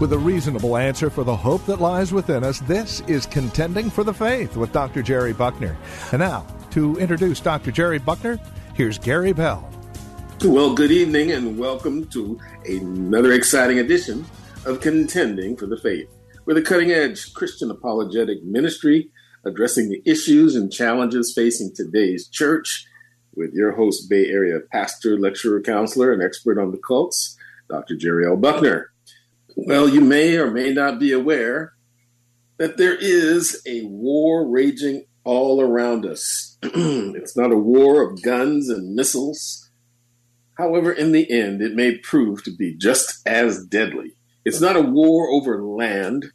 [0.00, 4.02] With a reasonable answer for the hope that lies within us, this is Contending for
[4.02, 5.02] the Faith with Dr.
[5.02, 5.76] Jerry Buckner.
[6.10, 7.70] And now, to introduce Dr.
[7.70, 8.40] Jerry Buckner,
[8.74, 9.70] here's Gary Bell.
[10.42, 14.26] Well, good evening and welcome to another exciting edition
[14.66, 16.08] of Contending for the Faith.
[16.44, 19.10] We're the cutting edge Christian apologetic ministry
[19.44, 22.84] addressing the issues and challenges facing today's church
[23.36, 27.36] with your host, Bay Area pastor, lecturer, counselor, and expert on the cults,
[27.70, 27.94] Dr.
[27.94, 28.36] Jerry L.
[28.36, 28.90] Buckner.
[29.56, 31.74] Well, you may or may not be aware
[32.58, 36.58] that there is a war raging all around us.
[36.62, 39.70] it's not a war of guns and missiles.
[40.54, 44.14] However, in the end, it may prove to be just as deadly.
[44.44, 46.26] It's not a war over land.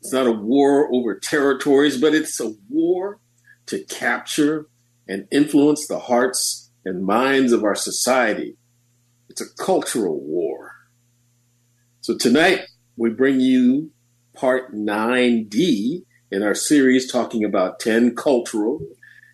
[0.00, 3.20] It's not a war over territories, but it's a war
[3.66, 4.66] to capture
[5.08, 8.56] and influence the hearts and minds of our society.
[9.28, 10.73] It's a cultural war.
[12.04, 12.66] So tonight
[12.98, 13.90] we bring you
[14.34, 18.78] part 9D in our series talking about 10 cultural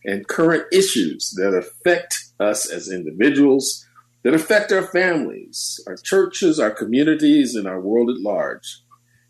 [0.05, 3.85] and current issues that affect us as individuals,
[4.23, 8.85] that affect our families, our churches, our communities, and our world at large.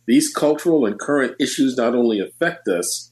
[0.04, 3.10] These cultural and current issues not only affect us,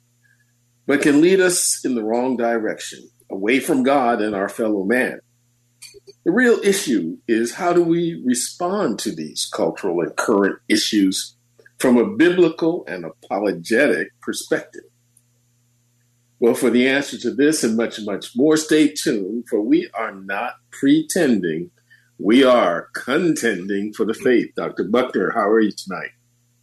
[0.87, 5.21] but can lead us in the wrong direction, away from God and our fellow man.
[6.29, 11.34] The real issue is how do we respond to these cultural and current issues
[11.79, 14.83] from a biblical and apologetic perspective?
[16.39, 20.12] Well, for the answer to this and much, much more, stay tuned, for we are
[20.12, 21.71] not pretending.
[22.19, 24.55] We are contending for the faith.
[24.55, 24.84] Dr.
[24.84, 26.10] Buckner, how are you tonight?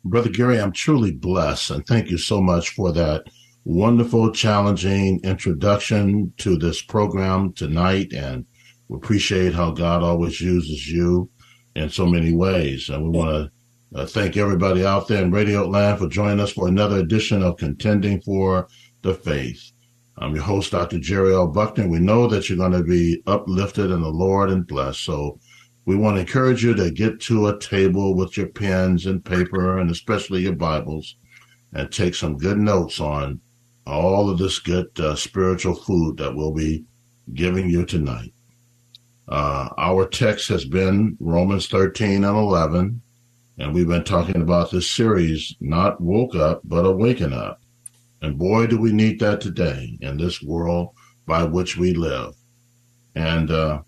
[0.03, 3.24] Brother Gary, I'm truly blessed, and thank you so much for that
[3.64, 8.14] wonderful, challenging introduction to this program tonight.
[8.14, 8.46] And
[8.88, 11.29] we appreciate how God always uses you
[11.75, 12.90] in so many ways.
[12.90, 13.51] And we want
[13.94, 17.41] to uh, thank everybody out there in Radio Land for joining us for another edition
[17.41, 18.68] of Contending for
[19.01, 19.72] the Faith.
[20.18, 21.00] I'm your host, Dr.
[21.00, 21.47] Jerry L.
[21.47, 21.88] Buckner.
[21.88, 25.03] We know that you're going to be uplifted in the Lord and blessed.
[25.03, 25.40] So
[25.85, 29.78] we want to encourage you to get to a table with your pens and paper
[29.78, 31.16] and especially your Bibles
[31.73, 33.41] and take some good notes on
[33.85, 36.85] all of this good uh, spiritual food that we'll be
[37.34, 38.34] giving you tonight.
[39.28, 43.02] Uh, our text has been Romans 13 and 11,
[43.58, 47.62] and we've been talking about this series, not woke up, but awaken up.
[48.22, 50.90] And boy, do we need that today in this world
[51.25, 52.35] by which we live.
[53.16, 53.81] And, uh,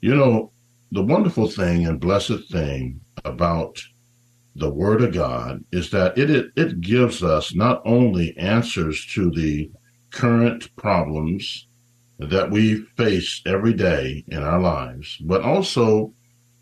[0.00, 0.52] you know,
[0.92, 3.80] the wonderful thing and blessed thing about
[4.54, 9.30] the Word of God is that it, it, it gives us not only answers to
[9.30, 9.70] the
[10.10, 11.67] current problems
[12.18, 16.12] that we face every day in our lives, but also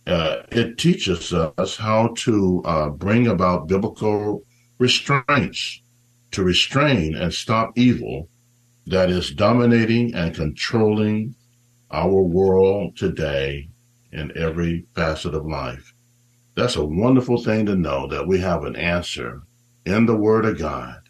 [0.06, 4.42] uh, it teaches us how to uh, bring about biblical
[4.78, 5.82] restraints
[6.30, 8.28] to restrain and stop evil
[8.86, 11.34] that is dominating and controlling
[11.90, 13.68] our world today
[14.12, 15.94] in every facet of life.
[16.54, 19.42] That's a wonderful thing to know that we have an answer
[19.84, 21.00] in the Word of God,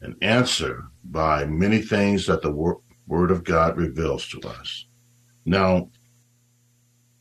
[0.00, 2.50] an answer by many things that the
[3.12, 4.86] Word of God reveals to us.
[5.44, 5.90] Now,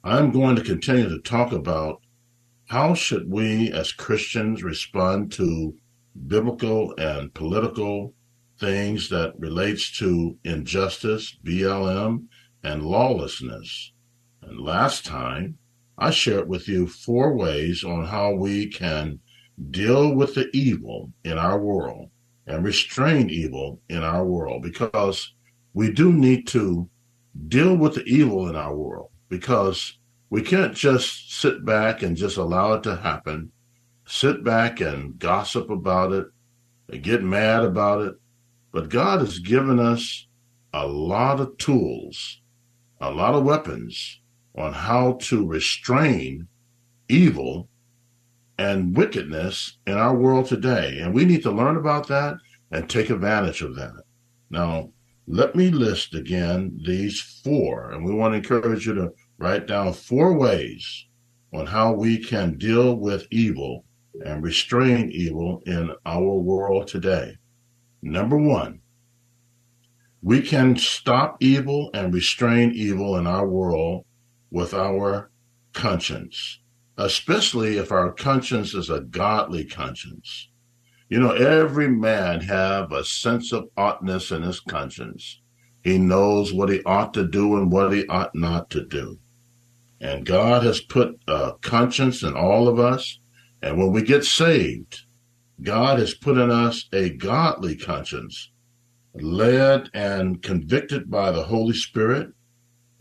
[0.06, 2.00] I'm going to continue to talk about
[2.69, 5.75] how should we as Christians respond to
[6.28, 8.13] biblical and political
[8.57, 12.28] things that relates to injustice, BLM,
[12.63, 13.91] and lawlessness.
[14.41, 15.58] And last time,
[15.97, 19.20] I shared with you four ways on how we can
[19.72, 22.11] deal with the evil in our world
[22.47, 25.34] and restrain evil in our world because
[25.73, 26.90] we do need to
[27.47, 29.97] deal with the evil in our world because
[30.29, 33.52] we can't just sit back and just allow it to happen,
[34.06, 36.28] sit back and gossip about it,
[36.90, 38.16] and get mad about it.
[38.72, 40.28] But God has given us
[40.73, 42.41] a lot of tools,
[43.00, 44.22] a lot of weapons
[44.56, 46.47] on how to restrain
[47.09, 47.68] evil
[48.58, 51.00] and wickedness in our world today.
[51.00, 52.35] And we need to learn about that
[52.72, 54.03] and take advantage of that.
[54.50, 54.91] Now,
[55.28, 59.94] let me list again these four, and we want to encourage you to write down
[59.94, 61.06] four ways
[61.53, 63.85] on how we can deal with evil
[64.26, 67.35] and restrain evil in our world today.
[68.02, 68.82] Number one,
[70.22, 74.06] we can stop evil and restrain evil in our world
[74.52, 75.32] with our
[75.73, 76.59] conscience,
[76.97, 80.50] especially if our conscience is a godly conscience.
[81.11, 85.41] You know, every man have a sense of oughtness in his conscience.
[85.84, 89.19] He knows what he ought to do and what he ought not to do.
[89.99, 93.19] And God has put a conscience in all of us.
[93.61, 95.02] And when we get saved,
[95.61, 98.49] God has put in us a godly conscience
[99.13, 102.29] led and convicted by the Holy Spirit,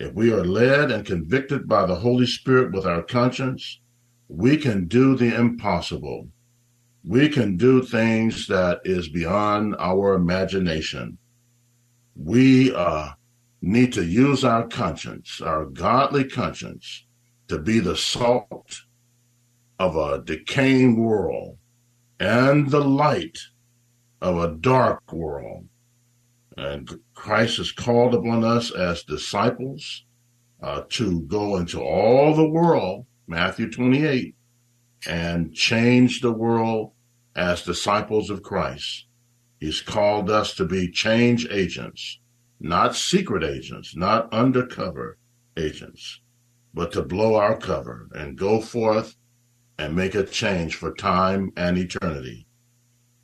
[0.01, 3.81] if we are led and convicted by the Holy Spirit with our conscience,
[4.27, 6.29] we can do the impossible.
[7.05, 11.19] We can do things that is beyond our imagination.
[12.15, 13.11] We uh,
[13.63, 17.07] need to use our conscience, our godly conscience,
[17.49, 18.83] to be the salt
[19.79, 21.57] of a decaying world
[22.19, 23.39] and the light
[24.21, 25.67] of a dark world.
[26.57, 30.05] And Christ has called upon us as disciples
[30.63, 34.35] uh, to go into all the world, Matthew 28,
[35.07, 36.93] and change the world
[37.35, 39.07] as disciples of Christ.
[39.59, 42.19] He's called us to be change agents,
[42.59, 45.19] not secret agents, not undercover
[45.57, 46.21] agents,
[46.73, 49.17] but to blow our cover and go forth
[49.79, 52.47] and make a change for time and eternity.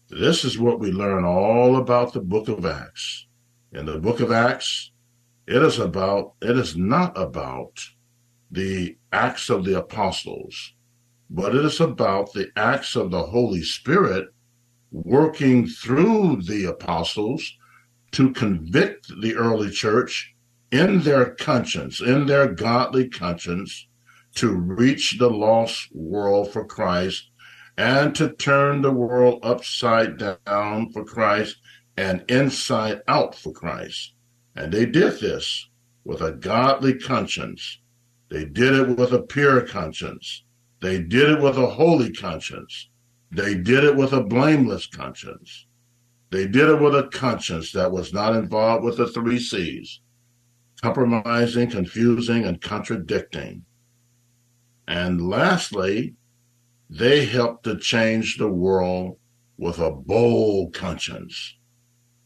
[0.09, 3.27] This is what we learn all about the book of Acts
[3.77, 4.91] in the book of Acts,
[5.47, 7.79] it is about, it is not about
[8.51, 10.73] the acts of the apostles,
[11.31, 14.29] but it is about the acts of the Holy Spirit
[14.93, 17.57] working through the apostles
[18.13, 20.35] to convict the early church
[20.71, 23.87] in their conscience, in their godly conscience,
[24.35, 27.31] to reach the lost world for Christ
[27.77, 31.57] and to turn the world upside down for Christ
[31.97, 34.13] and inside out for Christ.
[34.55, 35.69] And they did this
[36.05, 37.81] with a godly conscience.
[38.31, 40.45] They did it with a pure conscience.
[40.81, 42.89] They did it with a holy conscience.
[43.31, 45.67] They did it with a blameless conscience.
[46.31, 50.01] They did it with a conscience that was not involved with the three C's
[50.83, 53.65] compromising, confusing, and contradicting.
[54.87, 56.15] And lastly,
[56.89, 59.19] they helped to change the world
[59.59, 61.57] with a bold conscience.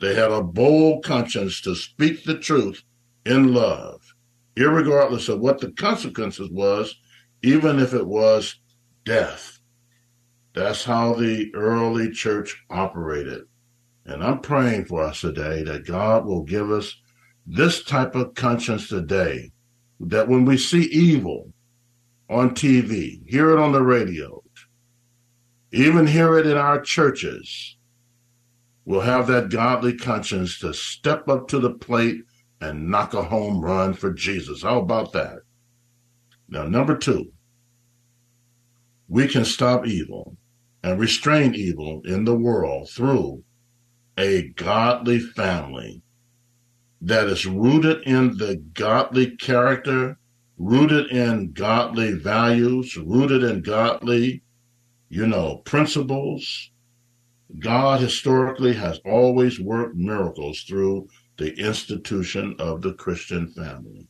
[0.01, 2.83] They had a bold conscience to speak the truth
[3.25, 4.15] in love,
[4.57, 6.97] regardless of what the consequences was,
[7.43, 8.57] even if it was
[9.05, 9.59] death.
[10.55, 13.43] That's how the early church operated.
[14.05, 16.97] And I'm praying for us today that God will give us
[17.47, 19.53] this type of conscience today,
[20.01, 21.53] that when we see evil
[22.29, 24.43] on TV, hear it on the radio,
[25.73, 27.77] even hear it in our churches,
[28.85, 32.23] we'll have that godly conscience to step up to the plate
[32.61, 34.63] and knock a home run for Jesus.
[34.63, 35.39] How about that?
[36.51, 37.33] Now, number two,
[39.09, 40.37] we can stop evil
[40.83, 43.45] and restrain evil in the world through
[44.19, 46.03] a godly family
[47.01, 50.19] that is rooted in the godly character,
[50.59, 54.43] rooted in godly values, rooted in godly,
[55.09, 56.71] you know, principles,
[57.59, 64.07] God historically has always worked miracles through the institution of the Christian family.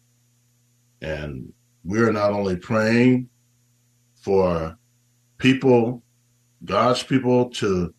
[1.00, 1.52] And
[1.84, 3.28] we're not only praying
[4.14, 4.76] for
[5.38, 6.02] people,
[6.64, 7.94] God's people, to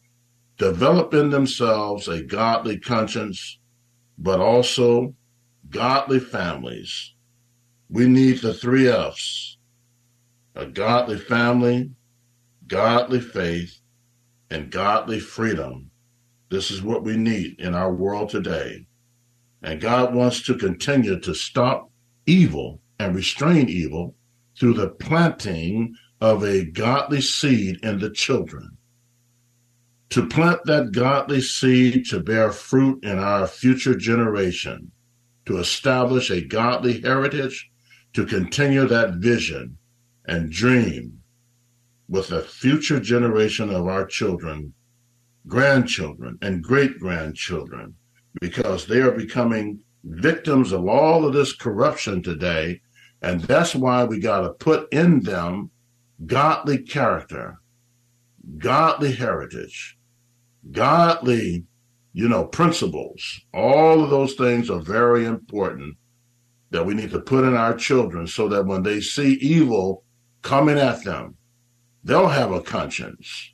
[0.58, 3.60] develop in themselves a godly conscience,
[4.18, 5.16] but also
[5.70, 7.14] godly families.
[7.90, 9.58] We need the three F's
[10.54, 11.90] a godly family,
[12.68, 13.80] godly faith,
[14.50, 15.90] and godly freedom.
[16.50, 18.86] This is what we need in our world today.
[19.64, 21.90] And God wants to continue to stop
[22.26, 24.16] evil and restrain evil
[24.60, 28.78] through the planting of a godly seed in the children.
[30.12, 34.92] To plant that godly seed to bear fruit in our future generation,
[35.48, 37.72] to establish a godly heritage,
[38.14, 39.78] to continue that vision
[40.26, 41.22] and dream
[42.08, 44.74] with a future generation of our children,
[45.48, 47.96] grandchildren, and great grandchildren,
[48.40, 52.82] because they are becoming victims of all of this corruption today.
[53.22, 55.72] And that's why we got to put in them
[56.26, 57.60] godly character,
[58.58, 59.98] godly heritage,
[60.72, 61.66] godly,
[62.14, 63.42] you know, principles.
[63.54, 65.98] All of those things are very important
[66.72, 70.04] that we need to put in our children so that when they see evil
[70.42, 71.36] coming at them,
[72.04, 73.54] they'll have a conscience.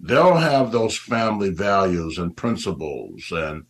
[0.00, 3.64] They'll have those family values and principles and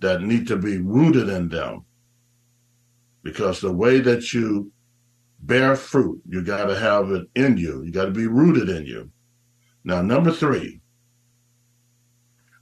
[0.00, 1.84] that need to be rooted in them.
[3.22, 4.72] Because the way that you
[5.46, 7.82] bear fruit, you got to have it in you.
[7.82, 9.10] You got to be rooted in you.
[9.84, 10.80] Now, number three,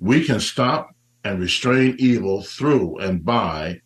[0.00, 3.80] we can stop and restrain evil through and by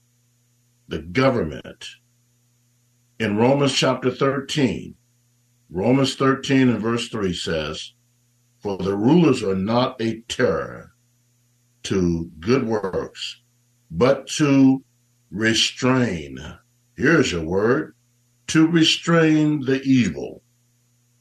[0.88, 1.84] the government.
[3.18, 4.94] In Romans chapter 13,
[5.68, 7.92] Romans 13 and verse 3 says,
[8.60, 10.92] For the rulers are not a terror
[11.84, 13.42] to good works,
[13.90, 14.82] but to
[15.30, 16.38] restrain.
[16.96, 17.95] Here's your word
[18.48, 20.42] to restrain the evil.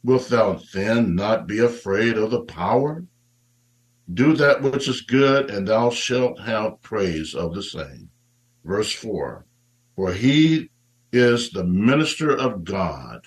[0.04, 3.04] Wilt thou then not be afraid of the power?
[4.12, 8.10] Do that which is good, and thou shalt have praise of the same.
[8.64, 9.44] Verse 4
[9.96, 10.70] For he
[11.12, 13.26] is the minister of God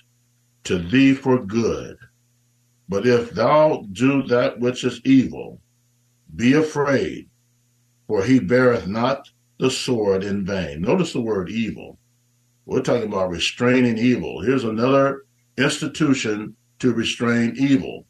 [0.64, 1.98] to thee for good.
[2.88, 5.62] But if thou do that which is evil,
[6.36, 7.30] be afraid,
[8.08, 9.30] for he beareth not
[9.60, 10.82] the sword in vain.
[10.82, 12.00] Notice the word evil.
[12.70, 14.44] We're talking about restraining evil.
[14.44, 15.24] Here's another
[15.58, 18.06] institution to restrain evil.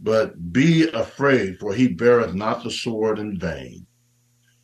[0.00, 3.86] But be afraid, for he beareth not the sword in vain.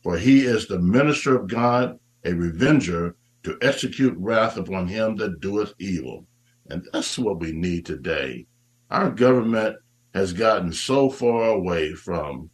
[0.03, 5.39] For he is the minister of God, a revenger, to execute wrath upon him that
[5.39, 6.27] doeth evil.
[6.69, 8.47] And that's what we need today.
[8.91, 9.77] Our government
[10.13, 12.49] has gotten so far away from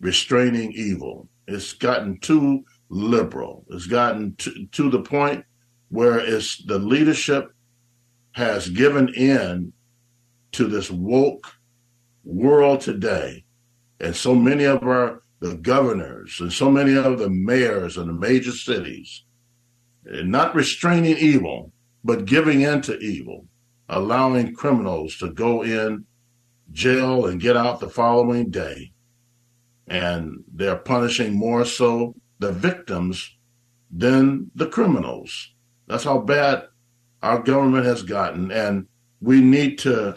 [0.00, 1.28] restraining evil.
[1.46, 3.64] It's gotten too liberal.
[3.70, 5.44] It's gotten to, to the point
[5.92, 7.54] where it's the leadership
[8.32, 9.74] has given in
[10.52, 11.46] to this woke
[12.24, 13.44] world today.
[14.00, 18.12] And so many of our the governors and so many of the mayors in the
[18.12, 19.24] major cities,
[20.04, 21.72] not restraining evil,
[22.04, 23.44] but giving in to evil,
[23.88, 26.06] allowing criminals to go in
[26.70, 28.92] jail and get out the following day.
[29.88, 33.36] And they're punishing more so the victims
[33.90, 35.52] than the criminals.
[35.86, 36.64] That's how bad
[37.22, 38.50] our government has gotten.
[38.50, 38.86] And
[39.20, 40.16] we need to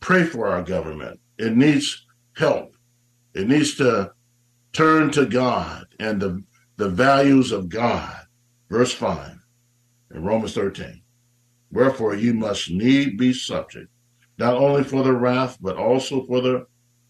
[0.00, 2.04] pray for our government it needs
[2.36, 2.76] help.
[3.32, 4.12] It needs to
[4.72, 6.42] turn to God and the,
[6.76, 8.14] the values of God.
[8.68, 9.38] Verse 5
[10.14, 11.02] in Romans 13.
[11.70, 13.88] Wherefore you must need be subject,
[14.38, 16.66] not only for the wrath, but also for the,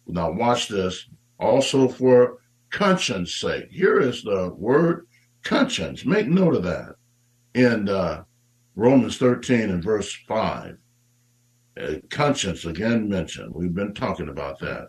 [0.07, 2.38] now watch this, also for
[2.71, 3.68] conscience sake.
[3.71, 5.07] Here is the word
[5.42, 6.04] conscience.
[6.04, 6.97] Make note of that
[7.58, 8.22] in uh,
[8.76, 10.76] Romans 13 and verse 5.
[11.80, 13.52] Uh, conscience again mentioned.
[13.54, 14.88] We've been talking about that.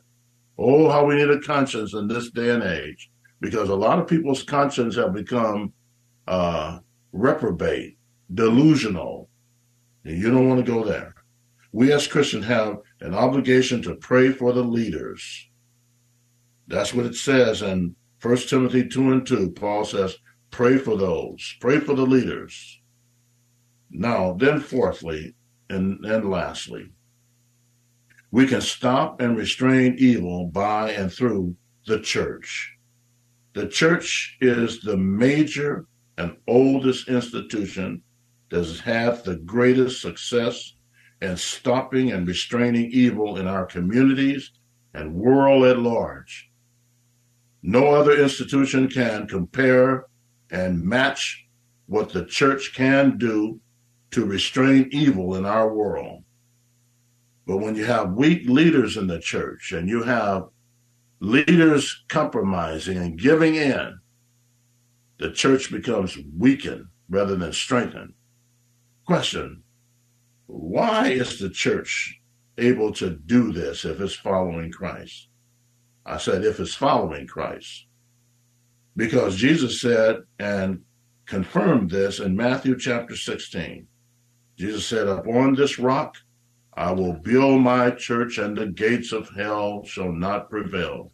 [0.57, 3.09] Oh, how we need a conscience in this day and age,
[3.39, 5.73] because a lot of people's conscience have become
[6.27, 6.79] uh,
[7.11, 7.97] reprobate,
[8.33, 9.29] delusional.
[10.05, 11.13] And you don't want to go there.
[11.71, 15.47] We as Christians have an obligation to pray for the leaders.
[16.67, 19.51] That's what it says in 1 Timothy 2 and 2.
[19.51, 20.17] Paul says,
[20.51, 22.79] pray for those, pray for the leaders.
[23.89, 25.35] Now, then, fourthly,
[25.69, 26.89] and, and lastly,
[28.31, 31.55] we can stop and restrain evil by and through
[31.87, 32.75] the church.
[33.53, 35.87] The church is the major
[36.17, 38.03] and oldest institution
[38.49, 40.73] that has had the greatest success
[41.21, 44.51] in stopping and restraining evil in our communities
[44.93, 46.49] and world at large.
[47.61, 50.05] No other institution can compare
[50.51, 51.45] and match
[51.87, 53.59] what the church can do
[54.11, 56.23] to restrain evil in our world.
[57.45, 60.49] But when you have weak leaders in the church and you have
[61.19, 63.99] leaders compromising and giving in,
[65.17, 68.13] the church becomes weakened rather than strengthened.
[69.05, 69.63] Question
[70.45, 72.19] Why is the church
[72.57, 75.27] able to do this if it's following Christ?
[76.05, 77.85] I said, if it's following Christ.
[78.99, 80.81] Because Jesus said and
[81.25, 83.87] confirmed this in Matthew chapter 16
[84.57, 86.17] Jesus said, Upon this rock
[86.73, 91.13] I will build my church, and the gates of hell shall not prevail.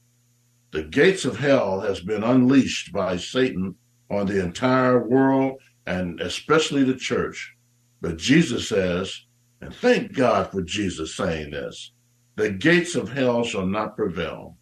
[0.72, 3.76] The gates of hell has been unleashed by Satan
[4.10, 7.56] on the entire world and especially the church.
[8.02, 9.26] But Jesus says,
[9.62, 11.92] and thank God for Jesus saying this,
[12.36, 14.58] the gates of hell shall not prevail.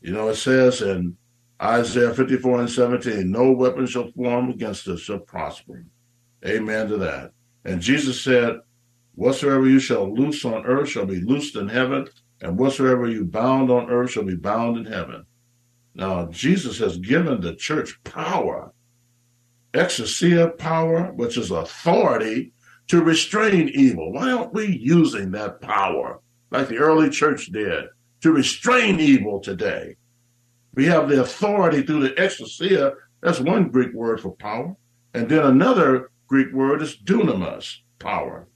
[0.00, 1.18] You know, it says in
[1.60, 5.84] Isaiah 54 and 17, no weapon shall form against us shall prosper.
[6.46, 7.32] Amen to that.
[7.64, 8.60] And Jesus said,
[9.14, 12.06] Whatsoever you shall loose on earth shall be loosed in heaven,
[12.40, 15.26] and whatsoever you bound on earth shall be bound in heaven.
[15.94, 18.72] Now, Jesus has given the church power
[19.74, 22.52] exousia power, which is authority
[22.88, 24.12] to restrain evil.
[24.12, 27.86] Why aren't we using that power like the early church did
[28.22, 29.96] to restrain evil today?
[30.74, 32.94] We have the authority through the exousia.
[33.20, 34.76] That's one Greek word for power.
[35.14, 38.48] And then another Greek word is dunamis, power,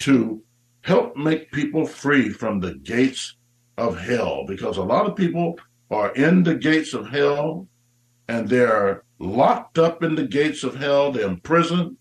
[0.00, 0.42] to
[0.82, 3.36] help make people free from the gates
[3.76, 4.44] of hell.
[4.46, 5.58] Because a lot of people
[5.90, 7.68] are in the gates of hell
[8.28, 11.96] and they're locked up in the gates of hell, they're imprisoned,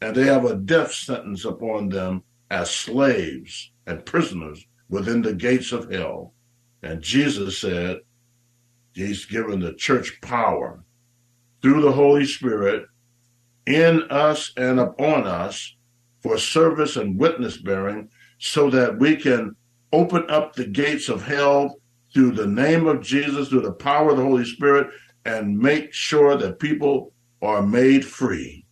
[0.00, 5.72] and they have a death sentence upon them as slaves and prisoners within the gates
[5.72, 6.34] of hell.
[6.82, 8.00] And Jesus said,
[8.94, 10.84] He's given the church power
[11.62, 12.86] through the Holy Spirit
[13.66, 15.76] in us and upon us
[16.22, 18.08] for service and witness bearing
[18.38, 19.56] so that we can
[19.92, 21.76] open up the gates of hell
[22.12, 24.88] through the name of Jesus, through the power of the Holy Spirit,
[25.24, 28.66] and make sure that people are made free,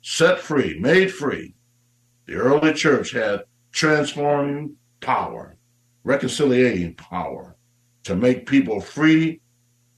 [0.00, 1.54] set free, made free.
[2.26, 3.42] The early church had
[3.72, 5.56] transforming power,
[6.04, 7.56] reconciliating power
[8.04, 9.40] to make people free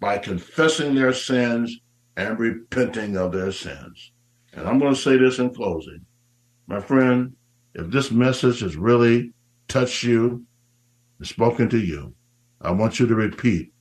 [0.00, 1.80] by confessing their sins
[2.16, 4.12] and repenting of their sins.
[4.52, 6.04] And I'm going to say this in closing.
[6.66, 7.34] My friend,
[7.74, 9.32] if this message has really
[9.68, 10.44] touched you
[11.18, 12.14] and spoken to you,
[12.60, 13.72] I want you to repeat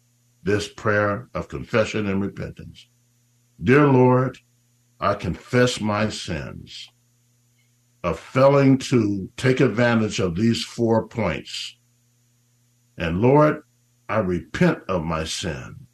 [0.43, 2.87] this prayer of confession and repentance.
[3.61, 4.37] Dear Lord,
[4.99, 6.89] I confess my sins
[8.03, 11.77] of failing to take advantage of these four points.
[12.97, 13.63] And Lord,
[14.09, 15.87] I repent of my sin.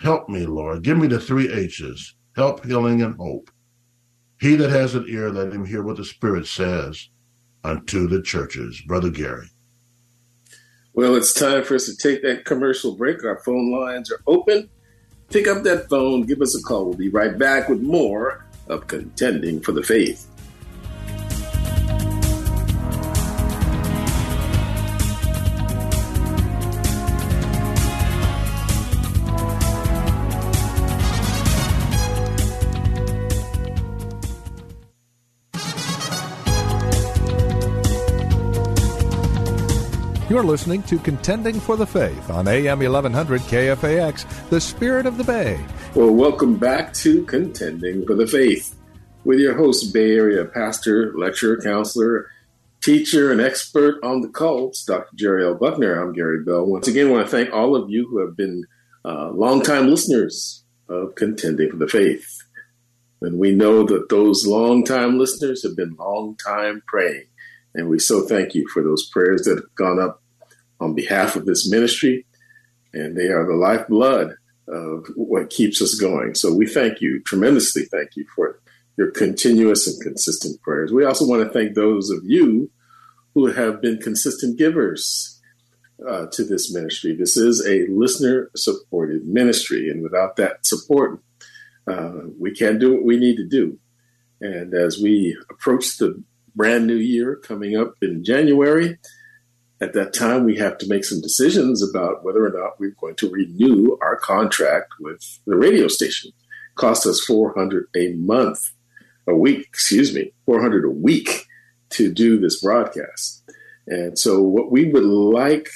[0.00, 0.82] Help me, Lord.
[0.82, 3.50] Give me the three H's help, healing, and hope.
[4.40, 7.08] He that has an ear, let him hear what the Spirit says
[7.62, 8.82] unto the churches.
[8.86, 9.48] Brother Gary.
[10.94, 13.24] Well, it's time for us to take that commercial break.
[13.24, 14.68] Our phone lines are open.
[15.30, 16.86] Pick up that phone, give us a call.
[16.86, 20.26] We'll be right back with more of Contending for the Faith.
[40.32, 45.24] You're listening to Contending for the Faith on AM 1100 KFAX, the spirit of the
[45.24, 45.62] Bay.
[45.94, 48.74] Well, welcome back to Contending for the Faith
[49.24, 52.30] with your host, Bay Area pastor, lecturer, counselor,
[52.80, 55.14] teacher, and expert on the cults, Dr.
[55.16, 55.54] Jerry L.
[55.54, 56.02] Buckner.
[56.02, 56.64] I'm Gary Bell.
[56.64, 58.64] Once again, I want to thank all of you who have been
[59.04, 62.38] uh, longtime listeners of Contending for the Faith.
[63.20, 67.26] And we know that those longtime listeners have been long-time praying.
[67.74, 70.21] And we so thank you for those prayers that have gone up
[70.82, 72.26] on behalf of this ministry,
[72.92, 74.36] and they are the lifeblood
[74.68, 76.34] of what keeps us going.
[76.34, 78.60] So we thank you, tremendously thank you for
[78.96, 80.92] your continuous and consistent prayers.
[80.92, 82.70] We also want to thank those of you
[83.34, 85.40] who have been consistent givers
[86.06, 87.14] uh, to this ministry.
[87.14, 91.20] This is a listener supported ministry, and without that support,
[91.86, 93.78] uh, we can't do what we need to do.
[94.40, 96.22] And as we approach the
[96.54, 98.98] brand new year coming up in January,
[99.82, 103.16] at that time, we have to make some decisions about whether or not we're going
[103.16, 106.30] to renew our contract with the radio station.
[106.30, 108.60] It cost us 400 a month,
[109.26, 111.48] a week, excuse me, 400 a week
[111.90, 113.42] to do this broadcast.
[113.88, 115.68] And so what we would like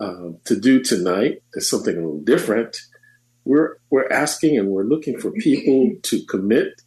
[0.00, 2.76] uh, to do tonight is something a little different.
[3.44, 6.82] We're, we're asking and we're looking for people to commit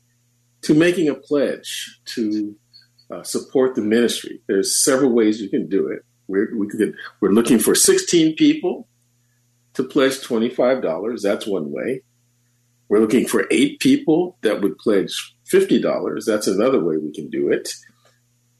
[0.63, 2.57] to making a pledge to
[3.09, 4.41] uh, support the ministry.
[4.47, 6.03] There's several ways you can do it.
[6.29, 8.87] We're, we could, we're looking for 16 people
[9.73, 11.21] to pledge $25.
[11.21, 12.03] That's one way.
[12.87, 16.25] We're looking for eight people that would pledge $50.
[16.25, 17.73] That's another way we can do it.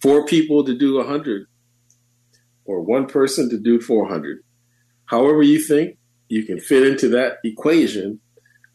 [0.02, 1.46] Four people to do 100
[2.66, 4.44] or one person to do 400.
[5.06, 8.20] However you think you can fit into that equation,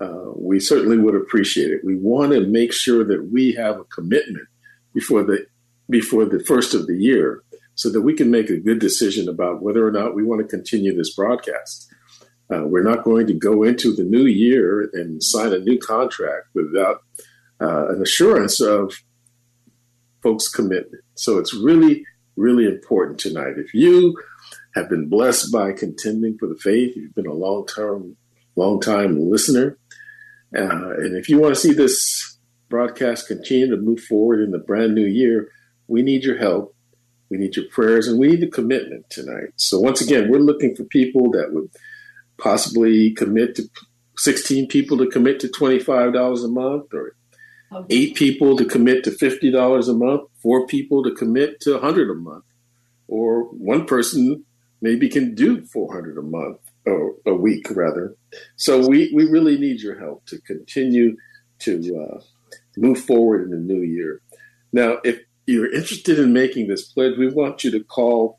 [0.01, 1.85] uh, we certainly would appreciate it.
[1.85, 4.49] We want to make sure that we have a commitment
[4.93, 5.47] before the
[5.89, 7.43] before the first of the year
[7.75, 10.57] so that we can make a good decision about whether or not we want to
[10.57, 11.93] continue this broadcast.
[12.53, 16.49] Uh, we're not going to go into the new year and sign a new contract
[16.55, 17.03] without
[17.61, 18.95] uh, an assurance of
[20.23, 21.03] folks' commitment.
[21.15, 22.05] So it's really,
[22.37, 23.55] really important tonight.
[23.57, 24.17] If you
[24.75, 28.17] have been blessed by contending for the faith, you've been a long term,
[28.57, 29.79] long time listener,
[30.57, 34.59] uh, and if you want to see this broadcast continue to move forward in the
[34.59, 35.49] brand new year,
[35.89, 36.74] we need your help.
[37.31, 39.49] We need your prayers and we need a commitment tonight.
[39.57, 41.71] So once again, we're looking for people that would
[42.39, 43.69] possibly commit to
[44.19, 47.17] 16 people to commit to $25 a month, or
[47.91, 52.15] eight people to commit to $50 a month, four people to commit to 100 a
[52.15, 52.45] month,
[53.09, 54.45] or one person
[54.81, 58.15] maybe can do 400 a month or a week rather.
[58.57, 61.17] So we, we really need your help to continue
[61.61, 62.21] to uh,
[62.77, 64.21] move forward in the new year.
[64.73, 68.39] Now, if you're interested in making this pledge, we want you to call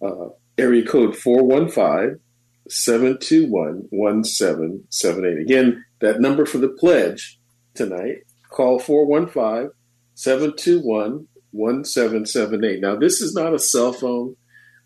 [0.00, 0.28] uh,
[0.58, 2.20] area code 415
[2.68, 5.38] 721 1778.
[5.38, 7.38] Again, that number for the pledge
[7.74, 9.70] tonight, call 415
[10.14, 12.80] 721 1778.
[12.80, 14.36] Now, this is not a cell phone,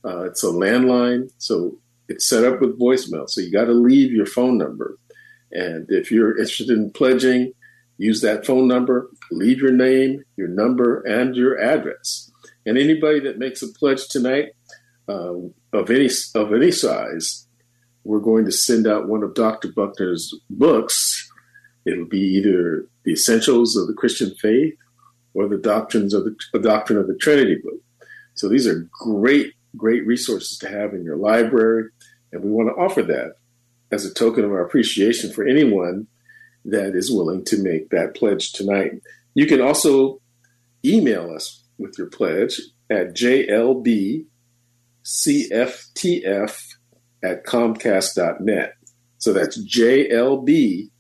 [0.05, 1.31] uh, it's a landline.
[1.39, 3.29] So it's set up with voicemail.
[3.29, 4.99] So you got to leave your phone number.
[5.53, 7.53] And if you're interested in pledging,
[7.99, 12.31] use that phone number, leave your name, your number, and your address.
[12.65, 14.53] And anybody that makes a pledge tonight
[15.09, 15.35] uh,
[15.73, 17.47] of any of any size,
[18.05, 19.73] we're going to send out one of Dr.
[19.73, 21.31] Buckner's books.
[21.85, 24.75] It'll be either the Essentials of the Christian Faith
[25.35, 27.81] or the Doctrines of the, the Doctrine of the Trinity book.
[28.35, 31.89] So these are great, great resources to have in your library,
[32.33, 33.37] and we want to offer that
[33.93, 36.07] as a token of our appreciation for anyone
[36.67, 38.93] that is willing to make that pledge tonight.
[39.35, 40.21] You can also
[40.85, 44.27] email us with your pledge at jlbcftf
[47.23, 48.73] at comcast.net.
[49.19, 50.91] So that's jlbcftf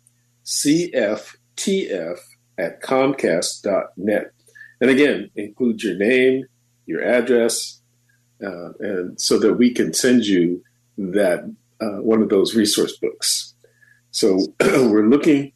[2.58, 4.32] at comcast.net.
[4.80, 6.44] And again, include your name,
[6.86, 7.80] your address,
[8.44, 10.62] uh, and so that we can send you
[10.98, 11.50] that
[11.80, 13.54] uh, one of those resource books.
[14.10, 15.52] So we're looking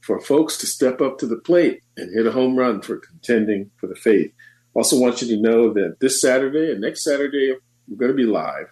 [0.00, 3.70] for folks to step up to the plate and hit a home run for contending
[3.76, 4.32] for the faith.
[4.74, 7.54] Also, want you to know that this Saturday and next Saturday,
[7.88, 8.66] we're going to be live.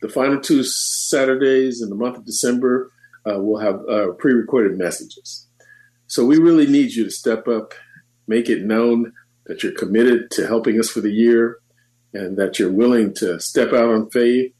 [0.00, 2.90] The final two Saturdays in the month of December,
[3.26, 5.46] uh, we'll have uh, pre recorded messages.
[6.06, 7.74] So, we really need you to step up,
[8.26, 9.12] make it known
[9.46, 11.58] that you're committed to helping us for the year,
[12.14, 14.52] and that you're willing to step out on faith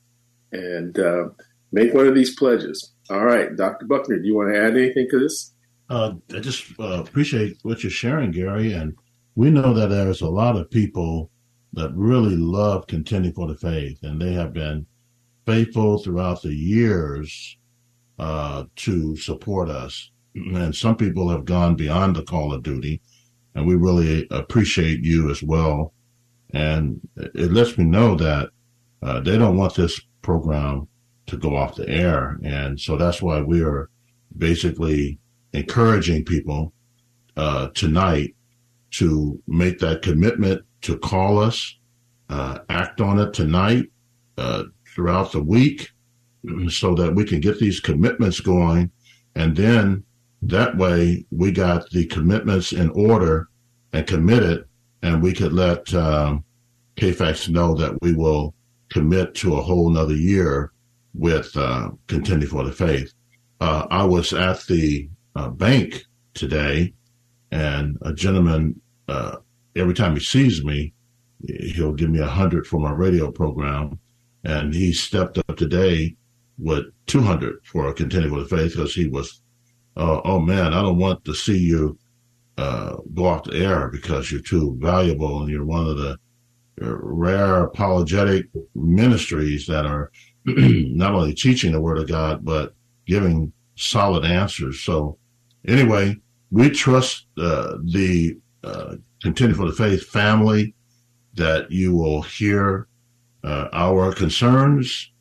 [0.52, 1.28] and uh,
[1.72, 2.92] make one of these pledges.
[3.08, 3.86] All right, Dr.
[3.86, 5.52] Buckner, do you want to add anything to this?
[5.88, 8.72] Uh, I just uh, appreciate what you're sharing, Gary.
[8.72, 8.94] And
[9.34, 11.30] we know that there's a lot of people
[11.74, 14.86] that really love contending for the faith, and they have been
[15.44, 17.56] faithful throughout the years
[18.18, 20.10] uh, to support us.
[20.34, 23.00] And some people have gone beyond the call of duty,
[23.54, 25.92] and we really appreciate you as well.
[26.52, 28.48] And it lets me know that
[29.02, 30.88] uh, they don't want this program
[31.26, 32.38] to go off the air.
[32.42, 33.90] And so that's why we are
[34.38, 35.18] basically
[35.56, 36.72] encouraging people
[37.36, 38.34] uh, tonight
[38.90, 41.76] to make that commitment to call us,
[42.28, 43.84] uh, act on it tonight,
[44.38, 44.64] uh,
[44.94, 45.90] throughout the week,
[46.68, 48.90] so that we can get these commitments going.
[49.34, 50.04] And then
[50.42, 53.48] that way we got the commitments in order
[53.92, 54.66] and committed,
[55.02, 56.44] and we could let um,
[56.96, 58.54] KFAX know that we will
[58.90, 60.72] commit to a whole nother year
[61.14, 63.12] with uh, contending for the faith.
[63.60, 66.94] Uh, I was at the uh, bank today,
[67.50, 69.36] and a gentleman, uh,
[69.76, 70.92] every time he sees me,
[71.46, 73.98] he'll give me a hundred for my radio program,
[74.44, 76.16] and he stepped up today
[76.58, 79.42] with two hundred for for the faith because he was,
[79.96, 81.98] uh, oh man, I don't want to see you
[82.56, 86.18] uh, go off the air because you're too valuable and you're one of the
[86.78, 90.10] rare apologetic ministries that are
[90.44, 92.74] not only teaching the word of God but
[93.06, 94.80] giving solid answers.
[94.80, 95.18] So
[95.66, 96.16] anyway,
[96.50, 100.74] we trust uh, the uh, Contending for the Faith family
[101.34, 102.88] that you will hear
[103.44, 105.12] uh, our concerns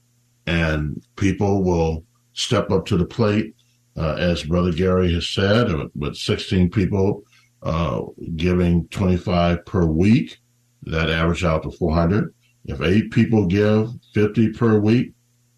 [0.47, 2.03] and people will
[2.33, 3.55] step up to the plate.
[3.97, 7.23] Uh, as Brother Gary has said, uh, with 16 people
[7.63, 8.01] uh,
[8.35, 10.37] giving 25 per week,
[10.83, 12.33] that average out to 400.
[12.65, 15.13] If eight people give 50 per week,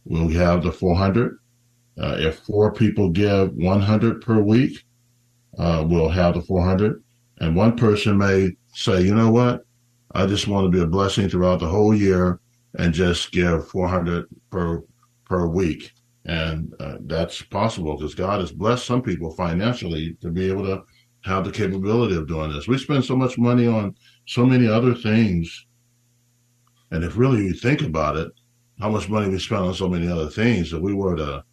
[0.06, 1.38] we'll have the 400.
[2.00, 4.84] Uh, if four people give 100 per week,
[5.58, 7.04] uh, we'll have the 400.
[7.40, 9.66] And one person may say, you know what?
[10.14, 12.40] I just want to be a blessing throughout the whole year
[12.78, 14.84] and just give 400 per
[15.26, 15.92] per week.
[16.26, 20.84] And uh, that's possible because God has blessed some people financially to be able to
[21.24, 22.68] have the capability of doing this.
[22.68, 25.66] We spend so much money on so many other things.
[26.92, 28.32] And if really you think about it,
[28.80, 31.44] how much money we spend on so many other things, if we were to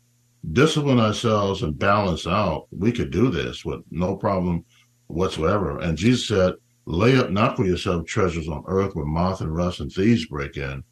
[0.53, 4.65] discipline ourselves and balance out, we could do this with no problem
[5.07, 5.79] whatsoever.
[5.79, 6.55] And Jesus said,
[6.87, 10.57] lay up not for yourself treasures on earth where moth and rust and thieves break
[10.57, 10.85] in,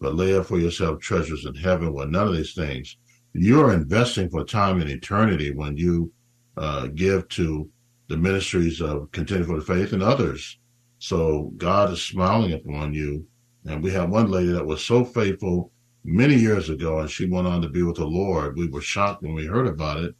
[0.00, 2.96] but lay up for yourself treasures in heaven where none of these things
[3.32, 6.12] you're investing for time and eternity when you
[6.56, 7.68] uh, give to
[8.08, 10.58] the ministries of Contending for the Faith and others.
[10.98, 13.26] So God is smiling upon you.
[13.66, 15.70] And we have one lady that was so faithful
[16.08, 18.56] many years ago, and she went on to be with the Lord.
[18.56, 20.14] We were shocked when we heard about it,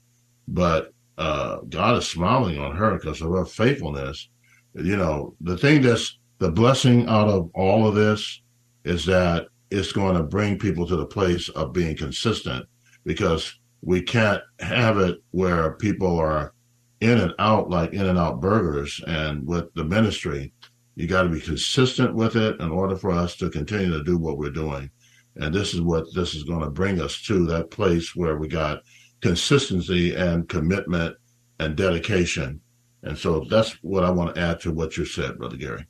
[0.46, 4.28] but uh, God is smiling on her because of her faithfulness.
[4.74, 8.42] You know, the thing that's the blessing out of all of this
[8.84, 12.66] is that it's going to bring people to the place of being consistent
[13.04, 16.54] because we can't have it where people are
[17.00, 19.00] in and out like in and out burgers.
[19.06, 20.52] And with the ministry,
[20.96, 24.18] you got to be consistent with it in order for us to continue to do
[24.18, 24.90] what we're doing.
[25.38, 28.48] And this is what this is going to bring us to that place where we
[28.48, 28.82] got
[29.20, 31.16] consistency and commitment
[31.58, 32.60] and dedication.
[33.02, 35.86] And so that's what I want to add to what you said, Brother Gary.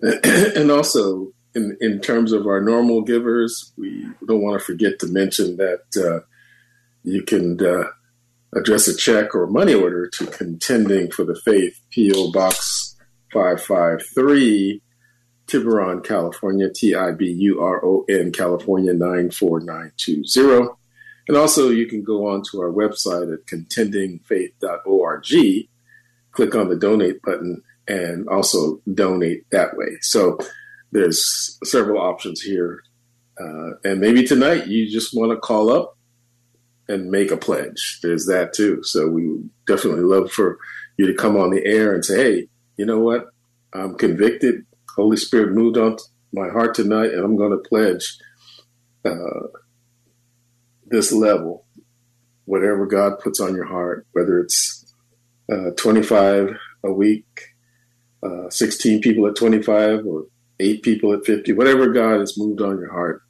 [0.54, 5.06] And also, in, in terms of our normal givers, we don't want to forget to
[5.08, 6.24] mention that uh,
[7.02, 7.84] you can uh,
[8.54, 12.30] address a check or money order to Contending for the Faith, P.O.
[12.32, 12.96] Box
[13.32, 14.80] 553,
[15.48, 20.68] Tiburon, California, T I B U R O N, California 94920.
[21.26, 25.68] And also, you can go on to our website at contendingfaith.org,
[26.32, 29.96] click on the donate button, and also donate that way.
[30.00, 30.38] So,
[30.92, 32.82] there's several options here.
[33.38, 35.96] Uh, and maybe tonight you just want to call up
[36.88, 37.98] and make a pledge.
[38.02, 38.82] There's that too.
[38.82, 40.58] So, we definitely love for
[40.96, 43.26] you to come on the air and say, hey, you know what?
[43.74, 44.64] I'm convicted.
[44.98, 45.96] Holy Spirit moved on
[46.32, 48.18] my heart tonight, and I'm going to pledge
[49.04, 49.46] uh,
[50.86, 51.64] this level,
[52.46, 54.92] whatever God puts on your heart, whether it's
[55.50, 56.50] uh, 25
[56.82, 57.54] a week,
[58.24, 60.24] uh, 16 people at 25, or
[60.58, 63.22] eight people at 50, whatever God has moved on your heart,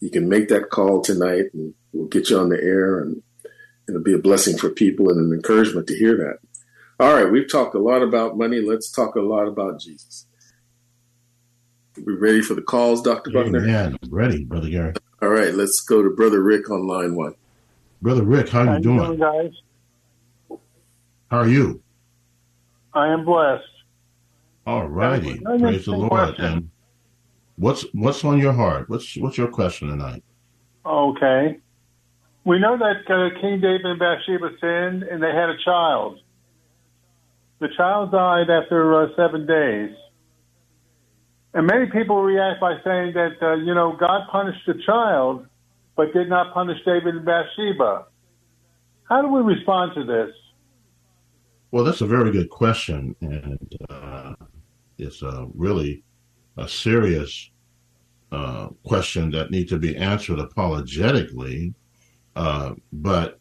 [0.00, 3.22] you can make that call tonight, and we'll get you on the air, and
[3.88, 6.38] it'll be a blessing for people and an encouragement to hear that.
[6.98, 8.60] All right, we've talked a lot about money.
[8.60, 10.25] Let's talk a lot about Jesus.
[12.04, 13.30] We ready for the calls, Dr.
[13.30, 13.66] Buckner?
[13.66, 14.94] Yeah, ready, Brother Gary.
[15.22, 17.34] All right, let's go to Brother Rick on line one.
[18.02, 18.98] Brother Rick, how, how you doing?
[18.98, 20.58] doing, guys?
[21.30, 21.82] How are you?
[22.92, 23.64] I am blessed.
[24.66, 25.34] All righty.
[25.38, 26.10] That was an Praise the Lord.
[26.10, 26.44] question.
[26.44, 26.70] And
[27.56, 28.88] what's what's on your heart?
[28.88, 30.22] What's what's your question tonight?
[30.84, 31.58] Okay.
[32.44, 36.18] We know that uh, King David and Bathsheba sinned and they had a child.
[37.58, 39.90] The child died after uh, seven days.
[41.56, 45.46] And many people react by saying that, uh, you know, God punished the child,
[45.96, 48.04] but did not punish David and Bathsheba.
[49.08, 50.34] How do we respond to this?
[51.70, 54.34] Well, that's a very good question, and uh,
[54.98, 56.04] it's a really
[56.58, 57.50] a serious
[58.30, 61.72] uh, question that needs to be answered apologetically.
[62.34, 63.40] Uh, but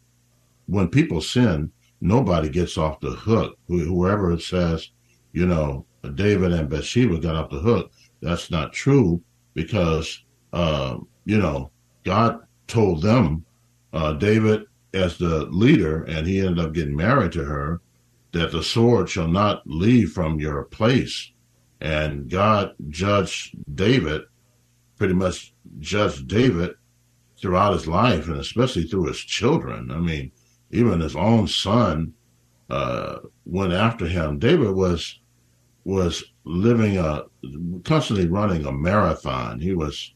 [0.68, 3.58] when people sin, nobody gets off the hook.
[3.68, 4.90] Wh- Whoever says,
[5.34, 7.92] you know, David and Bathsheba got off the hook,
[8.26, 9.22] that's not true
[9.54, 11.72] because, uh, you know,
[12.04, 13.46] God told them,
[13.94, 17.82] uh, David as the leader, and he ended up getting married to her,
[18.32, 21.32] that the sword shall not leave from your place.
[21.82, 24.24] And God judged David,
[24.98, 26.72] pretty much judged David
[27.40, 29.92] throughout his life, and especially through his children.
[29.92, 30.32] I mean,
[30.72, 32.14] even his own son
[32.70, 34.40] uh, went after him.
[34.40, 35.20] David was
[35.86, 37.24] was living a
[37.84, 39.60] constantly running a marathon.
[39.60, 40.14] He was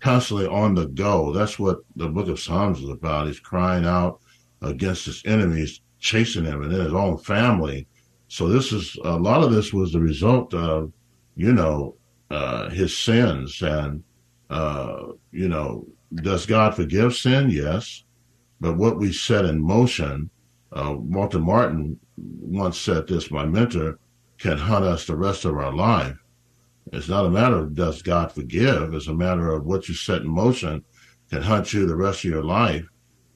[0.00, 1.32] constantly on the go.
[1.32, 3.28] That's what the book of Psalms is about.
[3.28, 4.20] He's crying out
[4.62, 7.86] against his enemies, chasing him, and then his own family.
[8.28, 10.92] So this is a lot of this was the result of,
[11.36, 11.94] you know,
[12.30, 14.02] uh, his sins and,
[14.50, 17.50] uh, you know, does God forgive sin?
[17.50, 18.02] Yes.
[18.60, 20.30] But what we set in motion,
[20.72, 23.98] uh, Walter Martin once said this, my mentor,
[24.38, 26.16] can hunt us the rest of our life.
[26.92, 30.22] It's not a matter of does God forgive, it's a matter of what you set
[30.22, 30.84] in motion
[31.30, 32.86] can hunt you the rest of your life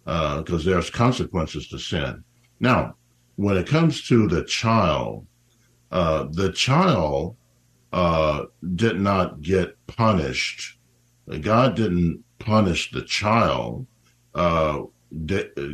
[0.04, 2.24] because there's consequences to sin.
[2.58, 2.94] Now,
[3.36, 5.26] when it comes to the child,
[5.90, 7.36] uh, the child
[7.92, 10.78] uh, did not get punished.
[11.40, 13.86] God didn't punish the child.
[14.34, 14.82] Uh,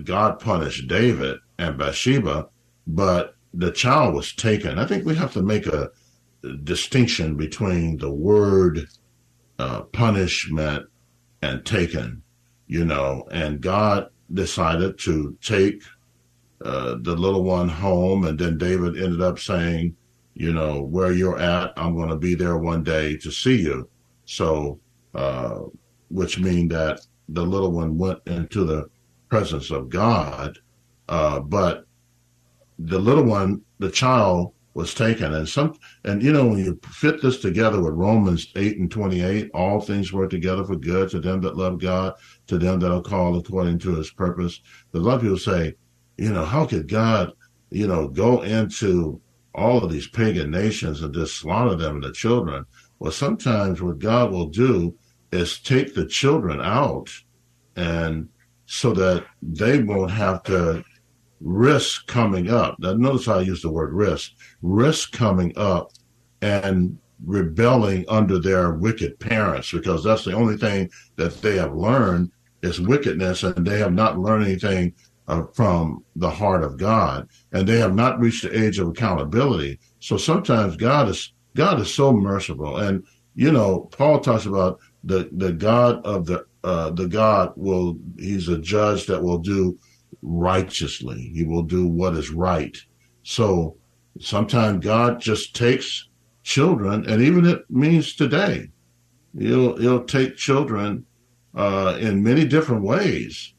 [0.04, 2.48] God punished David and Bathsheba,
[2.86, 4.78] but the child was taken.
[4.78, 5.90] I think we have to make a
[6.64, 8.86] distinction between the word
[9.58, 10.86] uh, punishment
[11.42, 12.22] and taken,
[12.66, 15.82] you know, and God decided to take
[16.64, 19.96] uh, the little one home, and then David ended up saying,
[20.34, 23.88] you know, where you're at, I'm going to be there one day to see you.
[24.26, 24.80] So,
[25.14, 25.60] uh,
[26.08, 28.88] which mean that the little one went into the
[29.28, 30.58] presence of God,
[31.08, 31.86] uh, but
[32.78, 35.32] the little one, the child, was taken.
[35.32, 39.50] And some, and you know, when you fit this together with Romans 8 and 28,
[39.54, 42.12] all things work together for good to them that love God,
[42.48, 44.60] to them that are called according to his purpose.
[44.92, 45.74] A lot of people say,
[46.18, 47.32] you know, how could God,
[47.70, 49.18] you know, go into
[49.54, 52.66] all of these pagan nations and just slaughter them and the children?
[52.98, 54.94] Well, sometimes what God will do
[55.32, 57.08] is take the children out
[57.76, 58.28] and
[58.66, 60.84] so that they won't have to
[61.40, 62.77] risk coming up.
[62.79, 64.33] Now, notice how I use the word risk.
[64.62, 65.92] Risk coming up
[66.42, 72.31] and rebelling under their wicked parents because that's the only thing that they have learned
[72.62, 74.92] is wickedness and they have not learned anything
[75.29, 79.79] uh, from the heart of God and they have not reached the age of accountability.
[80.01, 83.03] So sometimes God is God is so merciful and
[83.35, 88.49] you know Paul talks about the the God of the uh, the God will he's
[88.49, 89.79] a judge that will do
[90.26, 91.30] righteously.
[91.32, 92.76] He will do what is right.
[93.22, 93.76] So
[94.20, 96.08] sometimes God just takes
[96.42, 98.70] children, and even it means today,
[99.38, 101.06] he'll he'll take children
[101.54, 103.54] uh, in many different ways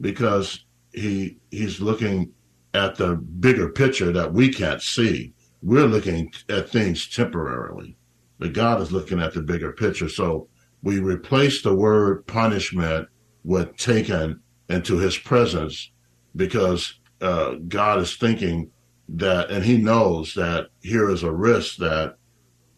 [0.00, 2.32] because he he's looking
[2.74, 5.32] at the bigger picture that we can't see.
[5.62, 7.96] We're looking at things temporarily,
[8.38, 10.08] but God is looking at the bigger picture.
[10.08, 10.48] So
[10.82, 13.08] we replace the word punishment
[13.44, 15.90] with taken into his presence
[16.36, 18.70] because uh, God is thinking
[19.08, 22.16] that, and He knows that here is a risk that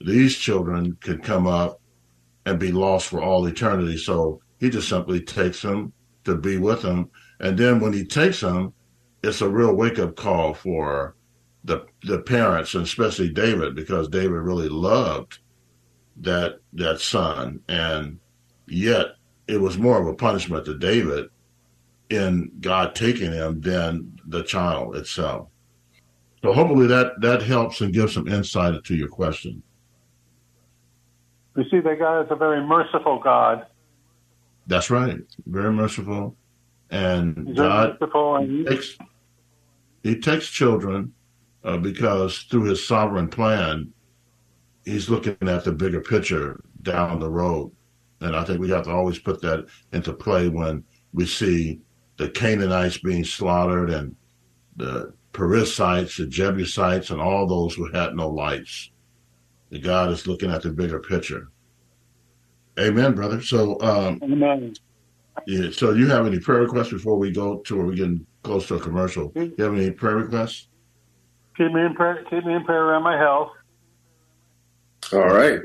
[0.01, 1.81] these children could come up
[2.47, 3.97] and be lost for all eternity.
[3.97, 5.93] So He just simply takes them
[6.25, 7.11] to be with them,
[7.41, 8.73] and then when He takes them,
[9.23, 11.17] it's a real wake up call for
[11.65, 15.39] the the parents, and especially David, because David really loved
[16.21, 18.19] that that son, and
[18.67, 19.09] yet
[19.47, 21.27] it was more of a punishment to David
[22.11, 25.49] in God taking him than the child itself.
[26.42, 29.62] So hopefully that that helps and gives some insight to your question.
[31.57, 33.66] You see that God is a very merciful God.
[34.66, 36.37] That's right, very merciful,
[36.90, 38.99] and He's God merciful and he takes
[40.03, 41.12] he takes children
[41.64, 43.92] uh, because through His sovereign plan,
[44.85, 47.70] He's looking at the bigger picture down the road,
[48.20, 51.81] and I think we have to always put that into play when we see
[52.20, 54.14] the Canaanites being slaughtered and
[54.76, 58.90] the Perizzites, the Jebusites, and all those who had no lights.
[59.70, 61.48] The God is looking at the bigger picture.
[62.78, 63.40] Amen, brother.
[63.40, 64.74] So, um, Amen.
[65.46, 68.68] yeah, so you have any prayer requests before we go to where we getting close
[68.68, 69.33] to a commercial?
[69.35, 70.68] You have any prayer requests?
[71.56, 72.22] Keep me in prayer.
[72.28, 73.48] Keep me in prayer around my health.
[75.14, 75.61] All right.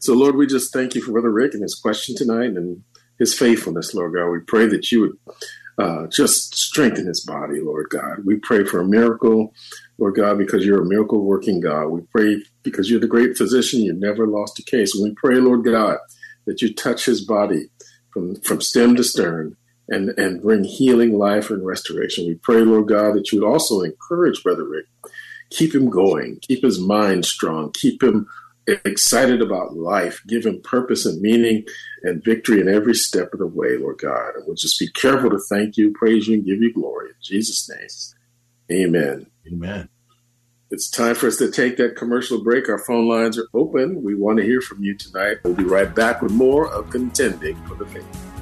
[0.00, 2.84] So, Lord, we just thank you for Brother Rick and his question tonight and
[3.18, 4.28] his faithfulness, Lord God.
[4.28, 5.34] We pray that you would
[5.78, 8.24] uh, just strengthen his body, Lord God.
[8.24, 9.52] We pray for a miracle,
[9.98, 11.86] Lord God, because you're a miracle working God.
[11.86, 13.80] We pray because you're the great physician.
[13.80, 14.94] You've never lost a case.
[14.94, 15.98] And we pray, Lord God,
[16.46, 17.68] that you touch his body
[18.12, 19.56] from, from stem to stern
[19.88, 22.26] and, and bring healing, life, and restoration.
[22.26, 24.86] We pray, Lord God, that you would also encourage Brother Rick.
[25.50, 26.38] Keep him going.
[26.42, 27.72] Keep his mind strong.
[27.72, 28.26] Keep him
[28.66, 30.22] excited about life.
[30.26, 31.64] Give him purpose and meaning
[32.02, 34.34] and victory in every step of the way, Lord God.
[34.34, 37.10] And we'll just be careful to thank you, praise you, and give you glory.
[37.10, 39.26] In Jesus' name, amen.
[39.46, 39.88] Amen.
[40.70, 42.68] It's time for us to take that commercial break.
[42.68, 44.02] Our phone lines are open.
[44.02, 45.38] We want to hear from you tonight.
[45.44, 48.33] We'll be right back with more of Contending for the Faith.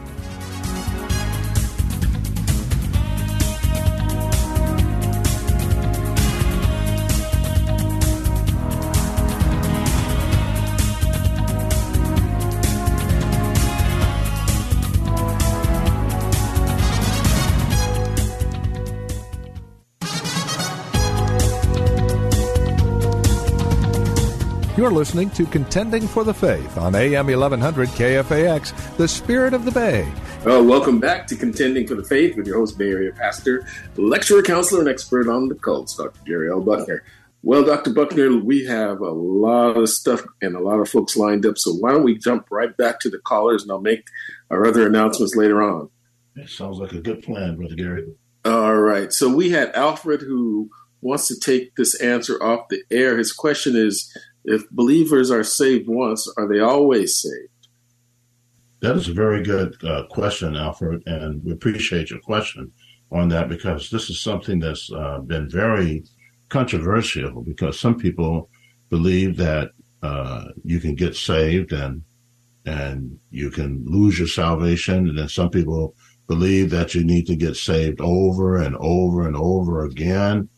[24.83, 29.71] You're listening to Contending for the Faith on AM 1100 KFAX, the spirit of the
[29.71, 30.13] Bay.
[30.45, 34.43] Well, welcome back to Contending for the Faith with your host, Bay Area pastor, lecturer,
[34.43, 36.19] counselor, and expert on the cults, Dr.
[36.27, 36.61] Jerry L.
[36.61, 37.05] Buckner.
[37.45, 37.93] Well, Dr.
[37.93, 41.75] Buckner, we have a lot of stuff and a lot of folks lined up, so
[41.75, 44.09] why don't we jump right back to the callers and I'll make
[44.51, 45.91] our other announcements later on.
[46.35, 48.13] That sounds like a good plan, Brother Gary.
[48.45, 49.13] All right.
[49.13, 50.71] So we had Alfred who
[51.03, 53.19] wants to take this answer off the air.
[53.19, 54.13] His question is
[54.45, 57.49] if believers are saved once, are they always saved?
[58.81, 62.73] That is a very good uh, question, Alfred, and we appreciate your question
[63.13, 66.05] on that because this is something that's uh, been very
[66.49, 68.51] controversial because some people
[68.91, 69.71] believe that
[70.03, 72.03] uh, you can get saved and
[72.65, 75.09] and you can lose your salvation.
[75.09, 75.95] And then some people
[76.29, 80.49] believe that you need to get saved over and over and over again.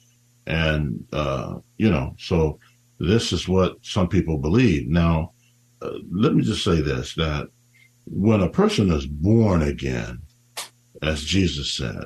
[0.46, 2.58] And, uh, you know, so
[2.98, 4.88] this is what some people believe.
[4.88, 5.32] Now,
[5.82, 7.48] uh, let me just say this that
[8.06, 10.20] when a person is born again,
[11.02, 12.04] as Jesus said,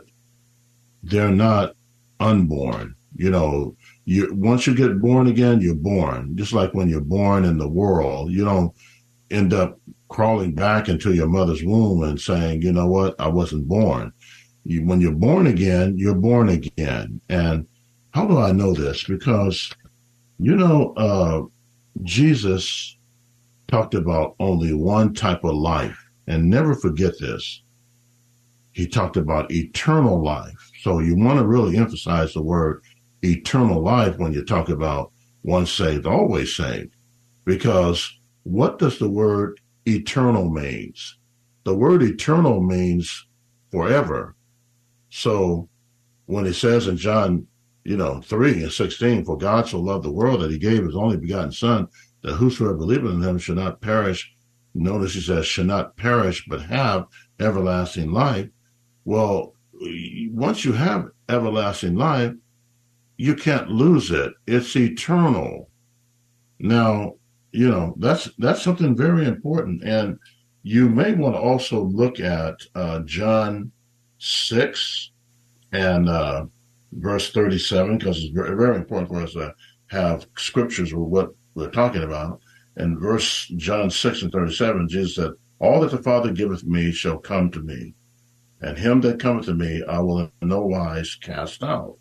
[1.03, 1.75] they're not
[2.21, 2.95] unborn.
[3.17, 6.37] You know, you once you get born again, you're born.
[6.37, 8.73] Just like when you're born in the world, you don't
[9.31, 9.79] end up
[10.09, 14.13] crawling back into your mother's womb and saying, you know what, I wasn't born.
[14.65, 17.21] You, when you're born again, you're born again.
[17.29, 17.67] And
[18.13, 19.05] how do I know this?
[19.05, 19.71] Because,
[20.39, 21.43] you know, uh,
[22.03, 22.97] Jesus
[23.69, 25.99] talked about only one type of life.
[26.27, 27.63] And never forget this.
[28.73, 30.71] He talked about eternal life.
[30.83, 32.83] So you want to really emphasize the word
[33.23, 35.11] eternal life when you talk about
[35.43, 36.95] once saved, always saved.
[37.45, 41.17] Because what does the word eternal means?
[41.65, 43.27] The word eternal means
[43.71, 44.37] forever.
[45.09, 45.69] So
[46.27, 47.47] when it says in John,
[47.89, 50.95] you know, 3 and 16, for God so loved the world that he gave his
[50.95, 51.89] only begotten son,
[52.23, 54.31] that whosoever believeth in him should not perish.
[54.75, 57.07] Notice he says, should not perish, but have
[57.41, 58.47] everlasting life.
[59.07, 59.55] Well,
[60.33, 62.35] once you have everlasting life,
[63.17, 64.35] you can't lose it.
[64.47, 65.71] It's eternal.
[66.59, 67.15] Now,
[67.53, 69.83] you know, that's that's something very important.
[69.83, 70.19] And
[70.63, 73.73] you may want to also look at uh, John
[74.19, 75.11] 6
[75.73, 76.45] and uh,
[76.93, 79.55] verse 37, because it's very, very important for us to
[79.89, 82.41] have scriptures with what we're talking about.
[82.77, 87.19] In verse John 6 and 37, Jesus said, All that the Father giveth me shall
[87.19, 87.95] come to me,
[88.61, 91.97] and him that cometh to me I will in no wise cast out.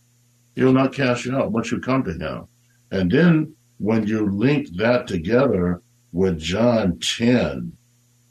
[0.55, 2.47] He will not cast you out once you come to him.
[2.91, 5.81] And then when you link that together
[6.11, 7.73] with John 10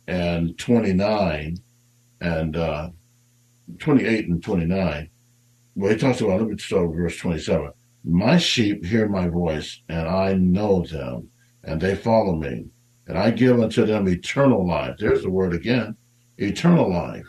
[0.08, 1.58] and 29
[2.20, 2.90] and uh,
[3.78, 5.10] 28 and 29,
[5.76, 7.70] well, he talks about, let me start with verse 27.
[8.02, 11.28] My sheep hear my voice, and I know them,
[11.62, 12.66] and they follow me.
[13.06, 14.96] And I give unto them eternal life.
[14.98, 15.96] There's the word again
[16.38, 17.26] eternal life.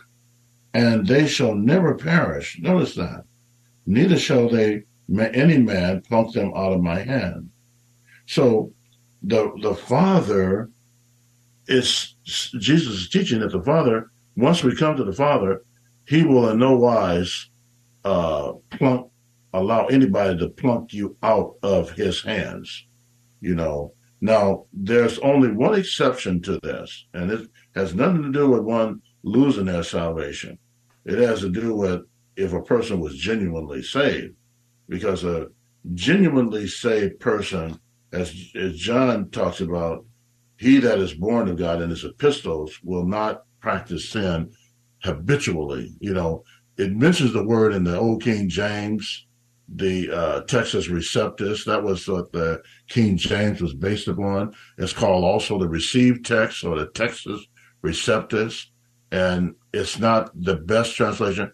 [0.74, 2.60] And they shall never perish.
[2.60, 3.24] Notice that.
[3.86, 4.84] Neither shall they
[5.20, 7.50] any man pluck them out of my hand.
[8.26, 8.74] So
[9.24, 10.70] the the Father
[11.68, 15.64] is Jesus is teaching that the Father, once we come to the Father,
[16.06, 17.50] He will in no wise
[18.08, 19.12] uh, plunk
[19.54, 22.88] allow anybody to plunk you out of His hands.
[23.42, 23.94] You know.
[24.20, 29.02] Now there's only one exception to this, and it has nothing to do with one
[29.24, 30.58] losing their salvation.
[31.06, 32.02] It has to do with
[32.36, 34.34] if a person was genuinely saved,
[34.90, 35.48] because a
[35.94, 37.80] genuinely saved person
[38.14, 40.06] as, as John talks about,
[40.58, 44.52] he that is born of God in his epistles will not practice sin
[45.04, 45.96] habitually.
[46.00, 46.44] You know,
[46.78, 49.26] it mentions the word in the Old King James,
[49.68, 51.66] the uh, Textus Receptus.
[51.66, 54.54] That was what the King James was based upon.
[54.78, 57.42] It's called also the received text or the Textus
[57.84, 58.68] Receptus.
[59.12, 61.52] And it's not the best translation.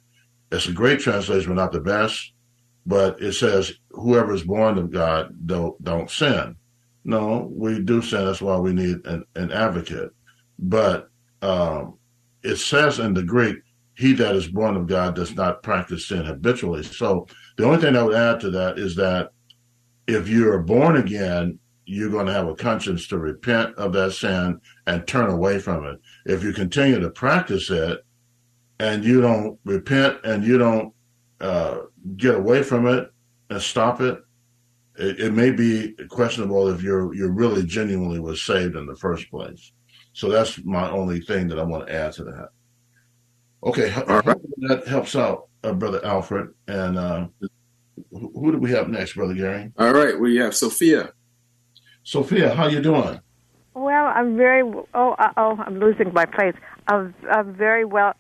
[0.52, 2.34] It's a great translation, but not the best
[2.86, 6.56] but it says whoever is born of God don't don't sin.
[7.06, 8.26] No, we do sin.
[8.26, 10.12] That's why we need an, an advocate.
[10.58, 11.10] But
[11.42, 11.98] um,
[12.44, 13.58] it says in the Greek,
[13.96, 17.28] "He that is born of God does not practice sin habitually." So
[17.58, 19.32] the only thing I would add to that is that
[20.08, 24.14] if you are born again, you're going to have a conscience to repent of that
[24.14, 26.00] sin and turn away from it.
[26.26, 28.06] If you continue to practice it
[28.80, 30.94] and you don't repent and you don't
[31.42, 31.80] uh,
[32.18, 33.12] get away from it
[33.50, 34.20] and stop it,
[34.98, 39.30] it, it, may be questionable if you're you're really genuinely was saved in the first
[39.30, 39.72] place.
[40.14, 42.50] So that's my only thing that I want to add to that.
[43.66, 44.38] Okay, right.
[44.68, 46.54] that helps out, uh, brother Alfred.
[46.68, 47.28] And uh,
[48.12, 49.72] who, who do we have next, brother Gary?
[49.78, 51.14] All right, we have Sophia.
[52.04, 53.20] Sophia, how you doing?
[53.74, 54.62] Well, I'm very.
[54.94, 56.56] Oh, uh, oh, I'm losing my place.
[56.88, 58.14] I'm, I'm very well.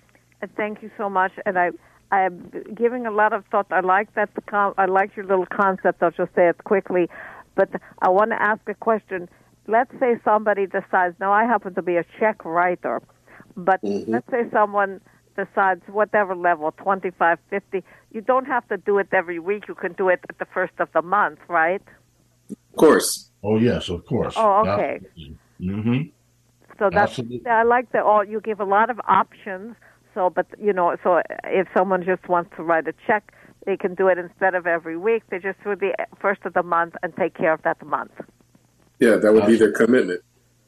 [0.55, 1.71] Thank you so much, and I
[2.13, 3.65] I'm giving a lot of thought.
[3.71, 4.29] I like that.
[4.51, 6.03] I like your little concept.
[6.03, 7.09] I'll just say it quickly,
[7.55, 7.69] but
[8.03, 9.27] I want to ask a question.
[9.67, 11.15] Let's say somebody decides.
[11.19, 13.01] Now, I happen to be a check writer,
[13.57, 14.11] but mm-hmm.
[14.11, 15.01] let's say someone
[15.35, 17.83] decides whatever level, 25, 50.
[18.11, 19.67] You don't have to do it every week.
[19.67, 21.81] You can do it at the first of the month, right?
[22.49, 23.29] Of course.
[23.43, 24.35] Oh yes, of course.
[24.37, 24.99] Oh, okay.
[25.59, 26.01] Mm-hmm.
[26.79, 27.47] So that's Absolutely.
[27.49, 28.03] I like that.
[28.03, 29.75] All you give a lot of options
[30.13, 33.33] so, but you know, so if someone just wants to write a check,
[33.65, 35.23] they can do it instead of every week.
[35.29, 38.11] They just do the first of the month and take care of that month.
[38.99, 40.21] Yeah, that would be their commitment.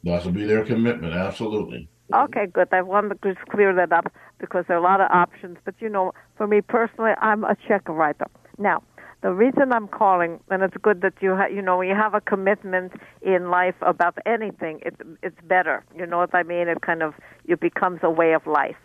[0.04, 1.90] That would be their commitment, absolutely.
[2.14, 2.68] Okay, good.
[2.72, 5.58] I wanted to just clear that up because there are a lot of options.
[5.66, 8.28] But you know, for me personally, I'm a check writer.
[8.58, 8.84] Now,
[9.22, 12.14] the reason I'm calling, and it's good that you ha- you know when you have
[12.14, 15.84] a commitment in life about anything, it's it's better.
[15.96, 16.68] You know what I mean?
[16.68, 18.76] It kind of it becomes a way of life.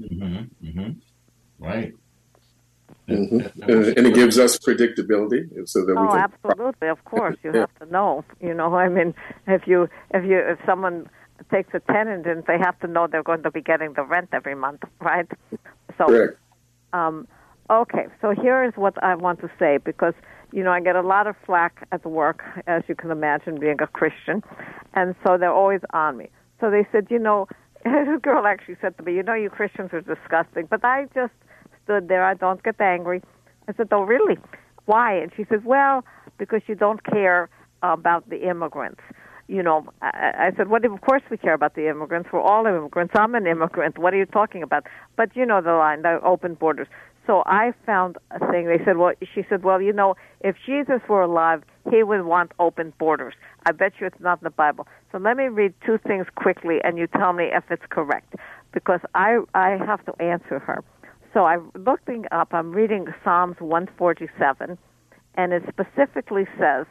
[0.00, 0.66] Mm-hmm.
[0.66, 0.90] Mm-hmm.
[1.58, 1.94] Right.
[3.08, 3.62] Mm-hmm.
[3.62, 6.18] And, it gives us predictability, so that we oh, can.
[6.18, 8.24] absolutely, of course, you have to know.
[8.40, 9.14] You know, I mean,
[9.46, 11.08] if you if you if someone
[11.50, 14.28] takes a tenant and they have to know they're going to be getting the rent
[14.32, 15.26] every month, right?
[15.96, 16.38] So, Correct.
[16.92, 17.28] Um,
[17.70, 20.14] okay, so here is what I want to say because
[20.52, 23.80] you know I get a lot of flack at work, as you can imagine, being
[23.80, 24.42] a Christian,
[24.94, 26.30] and so they're always on me.
[26.60, 27.46] So they said, you know,
[27.84, 31.32] a girl actually said to me, you know, you Christians are disgusting, but I just
[31.84, 32.24] stood there.
[32.24, 33.22] I don't get angry.
[33.68, 34.38] I said, oh, really?
[34.86, 35.14] Why?
[35.14, 36.04] And she says, well,
[36.38, 37.50] because you don't care
[37.82, 39.00] about the immigrants.
[39.48, 42.28] You know, I, I said, well, of course we care about the immigrants.
[42.32, 43.14] We're all immigrants.
[43.16, 43.98] I'm an immigrant.
[43.98, 44.86] What are you talking about?
[45.16, 46.86] But you know the line, the open borders.
[47.26, 48.66] So I found a thing.
[48.66, 52.52] They said, well, she said, well, you know, if Jesus were alive, he would want
[52.58, 53.34] open borders.
[53.66, 54.86] I bet you it's not in the Bible.
[55.12, 58.34] So let me read two things quickly, and you tell me if it's correct,
[58.72, 60.82] because I I have to answer her.
[61.34, 64.78] So I'm looking up, I'm reading Psalms 147,
[65.34, 66.86] and it specifically says,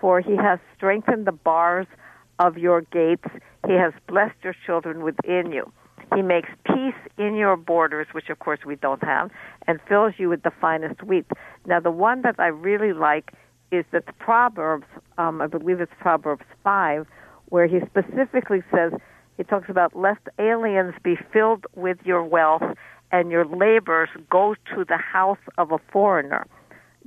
[0.00, 1.86] For he has strengthened the bars
[2.38, 3.26] of your gates,
[3.66, 5.72] he has blessed your children within you.
[6.14, 9.30] He makes peace in your borders, which of course we don't have,
[9.66, 11.26] and fills you with the finest wheat.
[11.66, 13.32] Now, the one that I really like
[13.70, 14.86] is that Proverbs,
[15.18, 17.06] um, I believe it's Proverbs 5,
[17.46, 18.92] where he specifically says,
[19.36, 22.62] he talks about lest aliens be filled with your wealth
[23.12, 26.46] and your labors go to the house of a foreigner.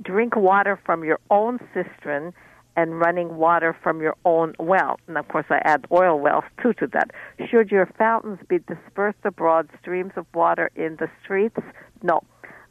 [0.00, 2.32] Drink water from your own cistern
[2.76, 4.98] and running water from your own well.
[5.06, 7.10] And of course, I add oil wells too to that.
[7.50, 11.58] Should your fountains be dispersed abroad, streams of water in the streets?
[12.02, 12.22] No.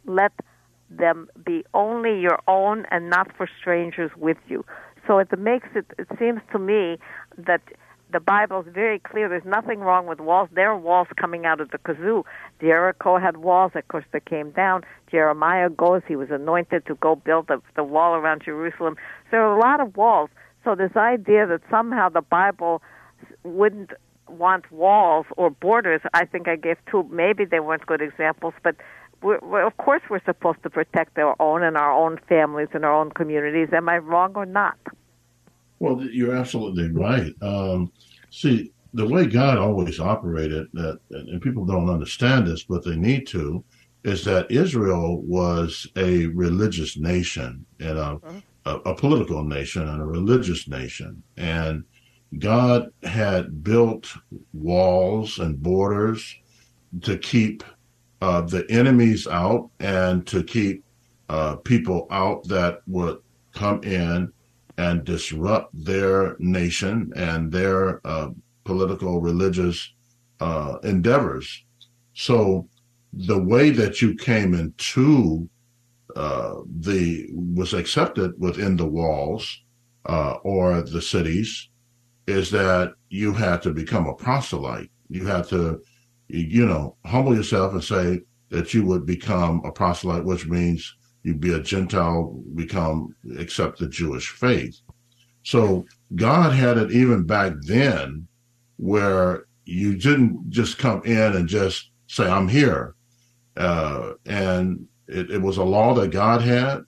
[0.06, 0.32] Let
[0.89, 4.66] them be only your own and not for strangers with you.
[5.08, 6.97] So it makes it, it seems to me
[7.38, 7.62] that
[8.12, 9.30] the Bible is very clear.
[9.30, 10.49] There's nothing wrong with walls.
[10.53, 12.24] There are walls coming out of the kazoo.
[12.59, 13.72] Jericho had walls.
[13.76, 14.84] Of course, they came down.
[15.09, 16.01] Jeremiah goes.
[16.07, 18.95] He was anointed to go build the, the wall around Jerusalem.
[19.26, 20.30] So there are a lot of walls.
[20.64, 22.82] So this idea that somehow the Bible
[23.43, 23.91] wouldn't
[24.28, 27.03] want walls or borders, I think I gave two.
[27.12, 28.76] Maybe they weren't good examples, but
[29.22, 32.86] we're, we're, of course we're supposed to protect our own and our own families and
[32.86, 33.70] our own communities.
[33.74, 34.78] Am I wrong or not?
[35.82, 37.34] Well, you're absolutely right.
[37.41, 37.91] Um,
[38.29, 43.25] see, the way God always operated, that and people don't understand this, but they need
[43.29, 43.63] to,
[44.03, 48.19] is that Israel was a religious nation and a,
[48.67, 51.84] a, a political nation and a religious nation, and
[52.38, 54.07] God had built
[54.53, 56.38] walls and borders
[57.01, 57.63] to keep
[58.21, 60.84] uh, the enemies out and to keep
[61.29, 63.17] uh, people out that would
[63.55, 64.32] come in
[64.82, 68.29] and disrupt their nation and their uh,
[68.63, 69.77] political, religious
[70.39, 71.47] uh, endeavors.
[72.13, 72.67] So
[73.13, 75.47] the way that you came into
[76.15, 76.55] uh,
[76.88, 79.43] the was accepted within the walls
[80.05, 81.69] uh, or the cities
[82.27, 84.91] is that you had to become a proselyte.
[85.09, 85.82] You had to,
[86.27, 91.36] you know, humble yourself and say that you would become a proselyte, which means you
[91.36, 94.80] be a Gentile, become accept the Jewish faith.
[95.43, 98.28] So God had it even back then
[98.78, 102.95] where you didn't just come in and just say, I'm here.
[103.55, 106.82] Uh, and it, it was a law that God had.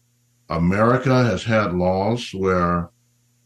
[0.49, 2.89] America has had laws where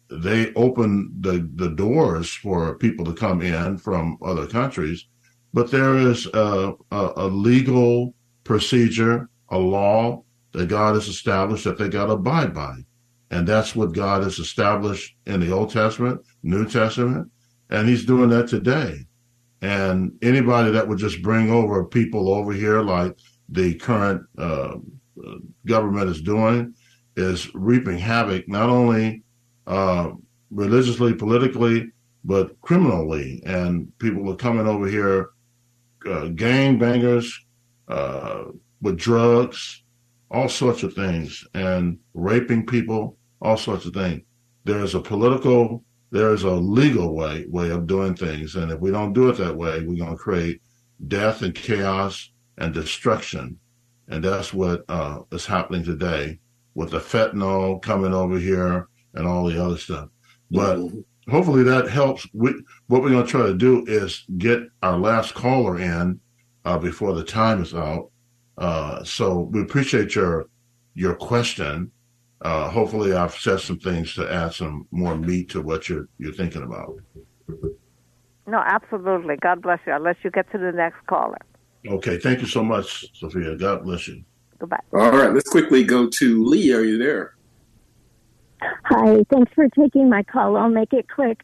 [0.10, 5.06] they open the, the doors for people to come in from other countries,
[5.54, 8.14] but there is a, a, a legal
[8.44, 10.24] procedure, a law
[10.58, 12.74] that God has established that they got to abide by.
[13.30, 17.30] And that's what God has established in the Old Testament, New Testament,
[17.70, 19.06] and He's doing that today.
[19.62, 23.16] And anybody that would just bring over people over here, like
[23.50, 24.78] the current uh,
[25.66, 26.74] government is doing,
[27.16, 29.24] is reaping havoc not only
[29.68, 30.12] uh,
[30.50, 31.92] religiously, politically,
[32.24, 33.44] but criminally.
[33.46, 35.30] And people are coming over here,
[36.08, 37.46] uh, gang bangers,
[37.88, 38.46] uh,
[38.82, 39.84] with drugs,
[40.30, 44.22] all sorts of things, and raping people, all sorts of things.
[44.66, 48.80] There is a political, there is a legal way way of doing things, and if
[48.80, 50.62] we don't do it that way, we're going to create
[51.08, 53.58] death and chaos and destruction,
[54.08, 56.40] and that's what uh, is happening today
[56.76, 60.10] with the fentanyl coming over here and all the other stuff.
[60.52, 60.80] But
[61.30, 62.28] hopefully that helps.
[62.34, 62.54] We,
[62.88, 66.20] what we're going to try to do is get our last caller in
[66.66, 68.10] uh, before the time is out.
[68.58, 70.48] Uh, so we appreciate your
[70.94, 71.92] your question.
[72.42, 76.34] Uh, hopefully, I've said some things to add some more meat to what you're you're
[76.34, 76.96] thinking about.
[78.48, 79.36] No, absolutely.
[79.38, 79.94] God bless you.
[79.94, 81.40] I'll let you get to the next caller.
[81.88, 82.18] Okay.
[82.18, 83.56] Thank you so much, Sophia.
[83.56, 84.24] God bless you.
[84.60, 84.80] Goodbye.
[84.94, 85.34] All right.
[85.34, 86.74] Let's quickly go to Lee.
[86.74, 87.36] Are you there?
[88.62, 89.24] Hi.
[89.30, 90.58] Thanks for taking my call.
[90.58, 91.42] I'll make it quick.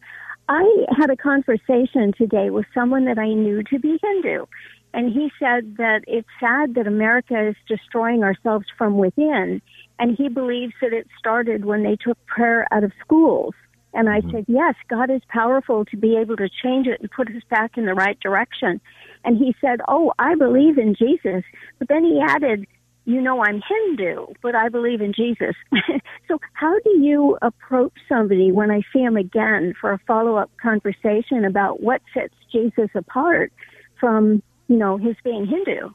[0.50, 4.46] I had a conversation today with someone that I knew to be Hindu.
[4.94, 9.62] And he said that it's sad that America is destroying ourselves from within.
[10.00, 13.54] And he believes that it started when they took prayer out of schools.
[13.94, 14.32] And I mm-hmm.
[14.32, 17.78] said, yes, God is powerful to be able to change it and put us back
[17.78, 18.82] in the right direction.
[19.24, 21.44] And he said, oh, I believe in Jesus.
[21.80, 22.66] But then he added,
[23.06, 25.56] you know, I'm Hindu, but I believe in Jesus.
[26.28, 30.50] so how do you approach somebody when I see him again for a follow up
[30.62, 33.52] conversation about what sets Jesus apart
[34.00, 35.90] from, you know, his being Hindu?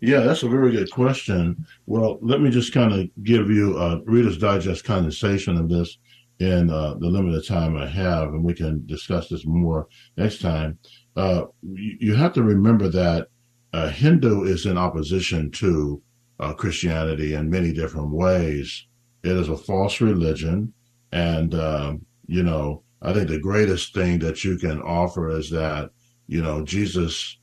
[0.00, 1.66] Yeah, that's a very good question.
[1.86, 5.98] Well, let me just kind of give you a Reader's Digest condensation of this
[6.38, 10.78] in uh, the limited time I have, and we can discuss this more next time.
[11.16, 13.28] Uh, you, you, have to remember that
[13.72, 16.02] uh, Hindu is in opposition to
[16.40, 18.86] uh, Christianity in many different ways.
[19.22, 20.74] It is a false religion,
[21.12, 25.90] and um, you know, I think the greatest thing that you can offer is that
[26.26, 27.38] you know Jesus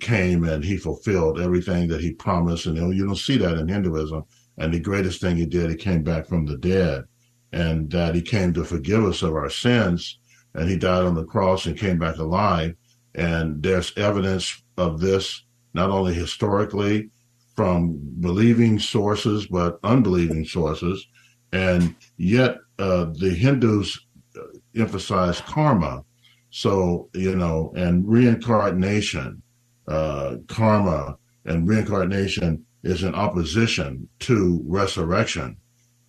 [0.00, 4.22] came and he fulfilled everything that he promised, and you, don't see that in Hinduism.
[4.58, 7.04] And the greatest thing he did, he came back from the dead
[7.52, 10.18] and that he came to forgive us of our sins
[10.54, 12.74] and he died on the cross and came back alive.
[13.14, 17.10] And there's evidence of this, not only historically
[17.54, 21.06] from believing sources, but unbelieving sources.
[21.52, 23.98] And yet uh, the Hindus
[24.36, 24.42] uh,
[24.76, 26.04] emphasize karma.
[26.50, 29.42] So, you know, and reincarnation,
[29.88, 35.56] uh, karma and reincarnation is in opposition to resurrection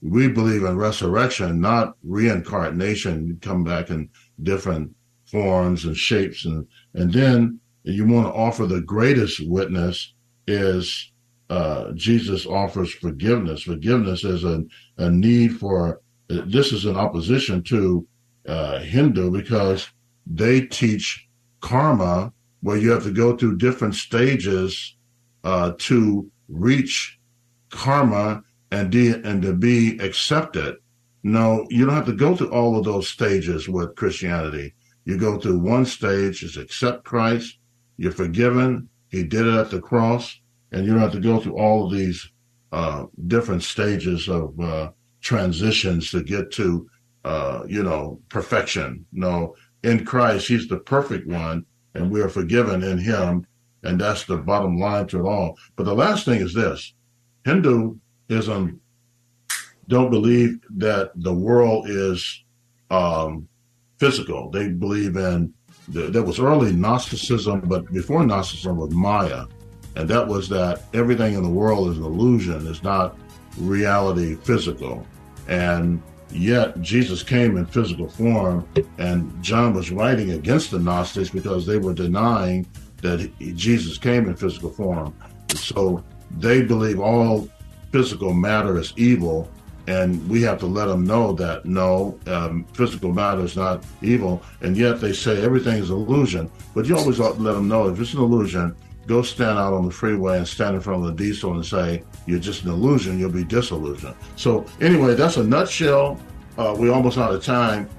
[0.02, 3.28] we believe in resurrection, not reincarnation.
[3.28, 4.10] You come back in
[4.44, 10.14] different forms and shapes, and and then you want to offer the greatest witness
[10.48, 11.12] is
[11.50, 13.64] uh, Jesus offers forgiveness.
[13.64, 14.64] Forgiveness is a,
[14.98, 16.02] a need for.
[16.30, 18.08] This is in opposition to
[18.48, 19.90] uh, Hindu because
[20.28, 21.28] they teach
[21.60, 22.32] karma,
[22.62, 24.96] where you have to go through different stages
[25.44, 27.20] uh, to reach
[27.70, 30.76] karma and de- and to be accepted.
[31.24, 34.74] No, you don't have to go through all of those stages with Christianity.
[35.06, 37.58] You go through one stage is accept Christ.
[37.98, 38.90] You're forgiven.
[39.10, 40.40] He did it at the cross,
[40.72, 42.32] and you don't have to go through all of these
[42.72, 44.92] uh, different stages of uh,
[45.22, 46.88] transitions to get to,
[47.26, 49.06] uh, you know, perfection.
[49.12, 53.46] No, in Christ, He's the perfect one, and we are forgiven in Him,
[53.84, 55.58] and that's the bottom line to it all.
[55.76, 56.94] But the last thing is this:
[57.46, 57.96] Hindu
[58.30, 58.80] ism
[59.88, 62.44] don't believe that the world is
[62.92, 63.48] um,
[63.98, 64.50] physical.
[64.52, 65.54] They believe in
[65.90, 69.46] the, there was early Gnosticism, but before Gnosticism was Maya,
[69.96, 73.18] and that was that everything in the world is an illusion, it's not
[73.58, 75.06] reality physical,
[75.48, 76.02] and
[76.32, 78.68] yet Jesus came in physical form,
[78.98, 82.66] and John was writing against the Gnostics because they were denying
[83.02, 85.14] that Jesus came in physical form.
[85.56, 86.04] So
[86.38, 87.50] they believe all
[87.92, 89.50] physical matter is evil,
[89.88, 94.44] and we have to let them know that no, um, physical matter is not evil.
[94.62, 96.52] And yet they say everything is illusion.
[96.76, 98.76] But you always ought to let them know if it's an illusion,
[99.08, 102.04] go stand out on the freeway and stand in front of the diesel and say
[102.30, 103.18] you're just an illusion.
[103.18, 104.16] You'll be disillusioned.
[104.36, 106.20] So anyway, that's a nutshell.
[106.58, 107.90] Uh, we're almost out of time.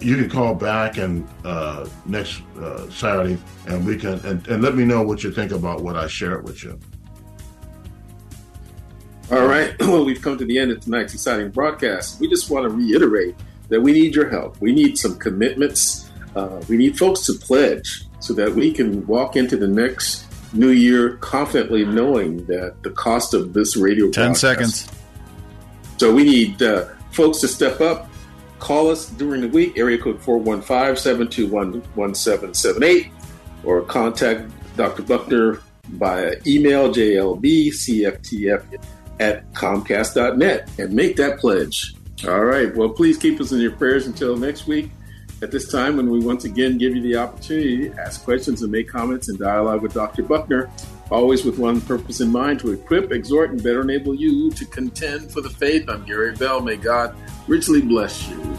[0.00, 4.74] You can call back and uh, next uh, Saturday, and we can and, and let
[4.74, 6.78] me know what you think about what I shared with you.
[9.30, 9.76] All right.
[9.80, 12.20] Well, we've come to the end of tonight's exciting broadcast.
[12.20, 13.36] We just want to reiterate
[13.68, 14.60] that we need your help.
[14.60, 16.10] We need some commitments.
[16.34, 20.70] Uh, we need folks to pledge so that we can walk into the next new
[20.70, 24.88] year confidently knowing that the cost of this radio 10 seconds.
[25.98, 28.08] So we need uh, folks to step up.
[28.58, 33.10] Call us during the week, area code 415 721 1778,
[33.64, 35.02] or contact Dr.
[35.02, 38.62] Buckner via email jlbcftf
[39.18, 41.94] at Comcast.net and make that pledge.
[42.26, 42.74] All right.
[42.74, 44.90] Well, please keep us in your prayers until next week.
[45.42, 48.70] At this time, when we once again give you the opportunity to ask questions and
[48.70, 50.22] make comments and dialogue with Dr.
[50.22, 50.70] Buckner,
[51.10, 55.32] always with one purpose in mind to equip, exhort, and better enable you to contend
[55.32, 55.88] for the faith.
[55.88, 56.60] I'm Gary Bell.
[56.60, 57.16] May God
[57.48, 58.58] richly bless you.